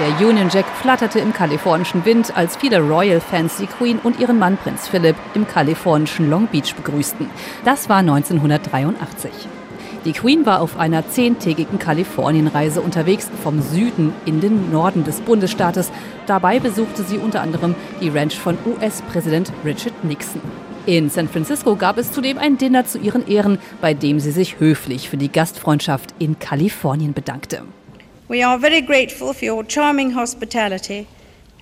Der 0.00 0.26
Union 0.26 0.48
Jack 0.48 0.64
flatterte 0.80 1.18
im 1.18 1.34
kalifornischen 1.34 2.06
Wind, 2.06 2.34
als 2.34 2.56
viele 2.56 2.80
Royal-Fans 2.80 3.58
die 3.58 3.66
Queen 3.66 3.98
und 3.98 4.18
ihren 4.18 4.38
Mann 4.38 4.56
Prinz 4.56 4.88
Philip 4.88 5.14
im 5.34 5.46
kalifornischen 5.46 6.30
Long 6.30 6.46
Beach 6.46 6.74
begrüßten. 6.74 7.28
Das 7.66 7.90
war 7.90 7.98
1983. 7.98 9.30
Die 10.06 10.12
Queen 10.12 10.46
war 10.46 10.62
auf 10.62 10.78
einer 10.78 11.06
zehntägigen 11.06 11.78
Kalifornienreise 11.78 12.80
unterwegs 12.80 13.28
vom 13.42 13.60
Süden 13.60 14.14
in 14.24 14.40
den 14.40 14.70
Norden 14.72 15.04
des 15.04 15.20
Bundesstaates. 15.20 15.92
Dabei 16.24 16.60
besuchte 16.60 17.02
sie 17.02 17.18
unter 17.18 17.42
anderem 17.42 17.74
die 18.00 18.08
Ranch 18.08 18.38
von 18.38 18.56
US-Präsident 18.64 19.52
Richard 19.66 20.02
Nixon. 20.02 20.40
In 20.86 21.10
San 21.10 21.28
Francisco 21.28 21.76
gab 21.76 21.98
es 21.98 22.10
zudem 22.10 22.38
ein 22.38 22.56
Dinner 22.56 22.86
zu 22.86 22.96
ihren 22.96 23.28
Ehren, 23.28 23.58
bei 23.82 23.92
dem 23.92 24.18
sie 24.18 24.30
sich 24.30 24.60
höflich 24.60 25.10
für 25.10 25.18
die 25.18 25.30
Gastfreundschaft 25.30 26.14
in 26.18 26.38
Kalifornien 26.38 27.12
bedankte. 27.12 27.64
We 28.30 28.44
are 28.44 28.60
very 28.60 28.80
grateful 28.80 29.34
for 29.34 29.44
your 29.44 29.64
charming 29.64 30.12
hospitality 30.12 31.08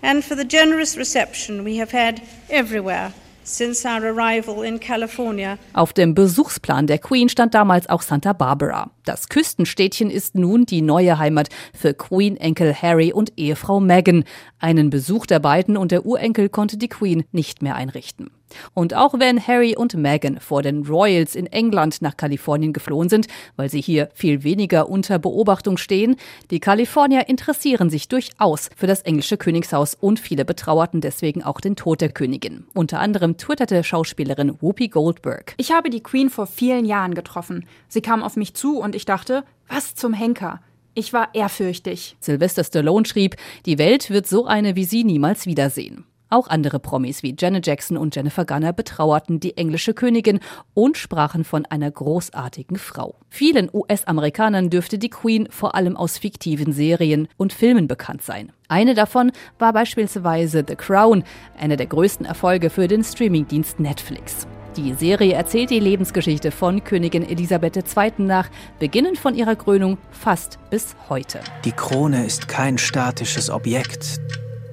and 0.02 0.22
for 0.22 0.36
the 0.36 0.44
generous 0.44 0.98
reception 0.98 1.64
we 1.64 1.78
have 1.78 1.92
had 1.92 2.20
everywhere 2.50 3.14
since 3.42 3.86
our 3.86 4.04
arrival 4.04 4.62
in 4.62 4.78
California. 4.78 5.58
Auf 5.72 5.94
dem 5.94 6.14
Besuchsplan 6.14 6.86
der 6.86 6.98
Queen 6.98 7.30
stand 7.30 7.54
damals 7.54 7.88
auch 7.88 8.02
Santa 8.02 8.34
Barbara. 8.34 8.90
Das 9.08 9.30
Küstenstädtchen 9.30 10.10
ist 10.10 10.34
nun 10.34 10.66
die 10.66 10.82
neue 10.82 11.18
Heimat 11.18 11.48
für 11.72 11.94
Queen-Enkel 11.94 12.74
Harry 12.74 13.10
und 13.10 13.32
Ehefrau 13.38 13.80
Meghan. 13.80 14.24
Einen 14.58 14.90
Besuch 14.90 15.24
der 15.24 15.38
beiden 15.38 15.78
und 15.78 15.92
der 15.92 16.04
Urenkel 16.04 16.50
konnte 16.50 16.76
die 16.76 16.88
Queen 16.88 17.24
nicht 17.32 17.62
mehr 17.62 17.74
einrichten. 17.74 18.28
Und 18.74 18.94
auch 18.94 19.14
wenn 19.18 19.44
Harry 19.46 19.76
und 19.76 19.94
Meghan 19.94 20.40
vor 20.40 20.62
den 20.62 20.86
Royals 20.86 21.34
in 21.34 21.46
England 21.46 22.00
nach 22.02 22.16
Kalifornien 22.16 22.72
geflohen 22.72 23.08
sind, 23.08 23.26
weil 23.56 23.68
sie 23.70 23.80
hier 23.80 24.08
viel 24.14 24.42
weniger 24.42 24.88
unter 24.88 25.18
Beobachtung 25.18 25.76
stehen, 25.76 26.16
die 26.50 26.60
Kalifornier 26.60 27.28
interessieren 27.28 27.90
sich 27.90 28.08
durchaus 28.08 28.70
für 28.76 28.86
das 28.86 29.02
englische 29.02 29.36
Königshaus 29.36 29.94
und 29.94 30.20
viele 30.20 30.44
betrauerten 30.44 31.00
deswegen 31.00 31.42
auch 31.42 31.60
den 31.60 31.76
Tod 31.76 32.00
der 32.00 32.10
Königin. 32.10 32.64
Unter 32.74 33.00
anderem 33.00 33.36
twitterte 33.36 33.84
Schauspielerin 33.84 34.60
Whoopi 34.60 34.88
Goldberg. 34.88 35.54
Ich 35.56 35.72
habe 35.72 35.90
die 35.90 36.02
Queen 36.02 36.30
vor 36.30 36.46
vielen 36.46 36.84
Jahren 36.84 37.14
getroffen. 37.14 37.66
Sie 37.88 38.00
kam 38.00 38.22
auf 38.22 38.36
mich 38.36 38.54
zu 38.54 38.80
und 38.80 38.94
ich 38.98 39.04
dachte, 39.04 39.44
was 39.68 39.94
zum 39.94 40.12
Henker? 40.12 40.60
Ich 40.94 41.12
war 41.12 41.28
ehrfürchtig. 41.32 42.16
Sylvester 42.18 42.64
Stallone 42.64 43.06
schrieb, 43.06 43.36
die 43.64 43.78
Welt 43.78 44.10
wird 44.10 44.26
so 44.26 44.46
eine 44.46 44.74
wie 44.74 44.84
sie 44.84 45.04
niemals 45.04 45.46
wiedersehen. 45.46 46.04
Auch 46.30 46.48
andere 46.48 46.80
Promis 46.80 47.22
wie 47.22 47.36
Janet 47.38 47.66
Jackson 47.66 47.96
und 47.96 48.16
Jennifer 48.16 48.44
Garner 48.44 48.72
betrauerten 48.72 49.38
die 49.38 49.56
englische 49.56 49.94
Königin 49.94 50.40
und 50.74 50.98
sprachen 50.98 51.44
von 51.44 51.64
einer 51.66 51.90
großartigen 51.90 52.76
Frau. 52.76 53.14
Vielen 53.28 53.70
US-Amerikanern 53.72 54.68
dürfte 54.68 54.98
die 54.98 55.10
Queen 55.10 55.46
vor 55.48 55.76
allem 55.76 55.96
aus 55.96 56.18
fiktiven 56.18 56.72
Serien 56.72 57.28
und 57.36 57.52
Filmen 57.52 57.86
bekannt 57.86 58.22
sein. 58.22 58.50
Eine 58.66 58.94
davon 58.94 59.30
war 59.60 59.72
beispielsweise 59.72 60.64
The 60.66 60.74
Crown, 60.74 61.22
einer 61.56 61.76
der 61.76 61.86
größten 61.86 62.26
Erfolge 62.26 62.68
für 62.68 62.88
den 62.88 63.04
Streamingdienst 63.04 63.78
Netflix. 63.78 64.48
Die 64.78 64.94
Serie 64.94 65.32
erzählt 65.32 65.70
die 65.70 65.80
Lebensgeschichte 65.80 66.52
von 66.52 66.84
Königin 66.84 67.28
Elisabeth 67.28 67.76
II. 67.76 68.12
nach, 68.18 68.48
beginnend 68.78 69.18
von 69.18 69.34
ihrer 69.34 69.56
Krönung 69.56 69.98
fast 70.12 70.60
bis 70.70 70.94
heute. 71.08 71.40
Die 71.64 71.72
Krone 71.72 72.24
ist 72.24 72.46
kein 72.46 72.78
statisches 72.78 73.50
Objekt. 73.50 74.20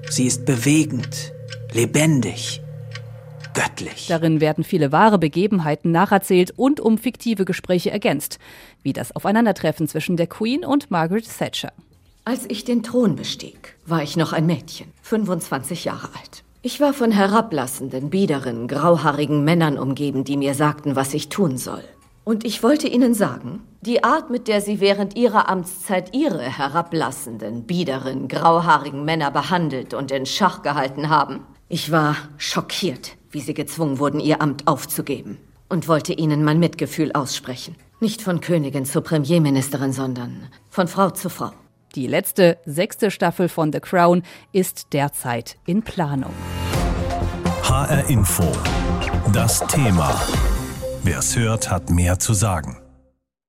Sie 0.08 0.28
ist 0.28 0.46
bewegend, 0.46 1.34
lebendig, 1.74 2.62
göttlich. 3.56 4.06
Darin 4.08 4.42
werden 4.42 4.64
viele 4.64 4.92
wahre 4.92 5.18
Begebenheiten 5.18 5.92
nacherzählt 5.92 6.52
und 6.56 6.80
um 6.80 7.00
fiktive 7.00 7.44
Gespräche 7.44 7.90
ergänzt, 7.90 8.38
wie 8.84 8.94
das 8.94 9.16
Aufeinandertreffen 9.16 9.88
zwischen 9.88 10.18
der 10.18 10.28
Queen 10.28 10.64
und 10.64 10.92
Margaret 10.92 11.28
Thatcher. 11.28 11.74
Als 12.26 12.46
ich 12.48 12.64
den 12.64 12.84
Thron 12.84 13.16
bestieg, 13.16 13.76
war 13.88 14.04
ich 14.04 14.18
noch 14.18 14.34
ein 14.34 14.46
Mädchen, 14.46 14.86
25 15.02 15.86
Jahre 15.86 16.10
alt. 16.16 16.45
Ich 16.66 16.80
war 16.80 16.94
von 16.94 17.12
herablassenden, 17.12 18.10
biederen, 18.10 18.68
grauhaarigen 18.68 19.44
Männern 19.44 19.78
umgeben, 19.78 20.24
die 20.24 20.36
mir 20.36 20.56
sagten, 20.56 20.96
was 20.96 21.14
ich 21.14 21.30
tun 21.30 21.60
soll. 21.60 21.84
Und 22.24 22.44
ich 22.44 22.64
wollte 22.64 22.88
Ihnen 22.88 23.14
sagen, 23.14 23.62
die 23.82 24.04
Art, 24.04 24.32
mit 24.32 24.48
der 24.48 24.62
Sie 24.62 24.80
während 24.80 25.16
Ihrer 25.16 25.48
Amtszeit 25.48 26.16
Ihre 26.16 26.42
herablassenden, 26.42 27.68
biederen, 27.68 28.28
grauhaarigen 28.28 29.06
Männer 29.06 29.30
behandelt 29.30 29.94
und 29.94 30.10
in 30.10 30.26
Schach 30.26 30.64
gehalten 30.64 31.10
haben, 31.10 31.42
ich 31.70 31.92
war 31.92 32.16
schockiert, 32.40 33.12
wie 33.30 33.42
Sie 33.42 33.54
gezwungen 33.54 34.00
wurden, 34.00 34.20
Ihr 34.20 34.42
Amt 34.42 34.68
aufzugeben. 34.68 35.38
Und 35.70 35.88
wollte 35.88 36.14
Ihnen 36.14 36.44
mein 36.44 36.58
Mitgefühl 36.58 37.12
aussprechen. 37.12 37.76
Nicht 38.00 38.24
von 38.24 38.42
Königin 38.42 38.86
zu 38.86 39.02
Premierministerin, 39.02 39.94
sondern 39.94 40.50
von 40.72 40.88
Frau 40.88 41.12
zu 41.12 41.30
Frau. 41.30 41.52
Die 41.96 42.08
letzte, 42.08 42.58
sechste 42.66 43.10
Staffel 43.10 43.48
von 43.48 43.72
The 43.72 43.80
Crown 43.80 44.24
ist 44.52 44.92
derzeit 44.92 45.58
in 45.66 45.82
Planung. 45.82 46.34
HR 47.64 48.10
Info. 48.10 48.52
Das 49.32 49.66
Thema. 49.68 50.14
Wer 51.04 51.20
es 51.20 51.38
hört, 51.38 51.72
hat 51.72 51.90
mehr 51.90 52.20
zu 52.20 52.34
sagen. 52.34 52.85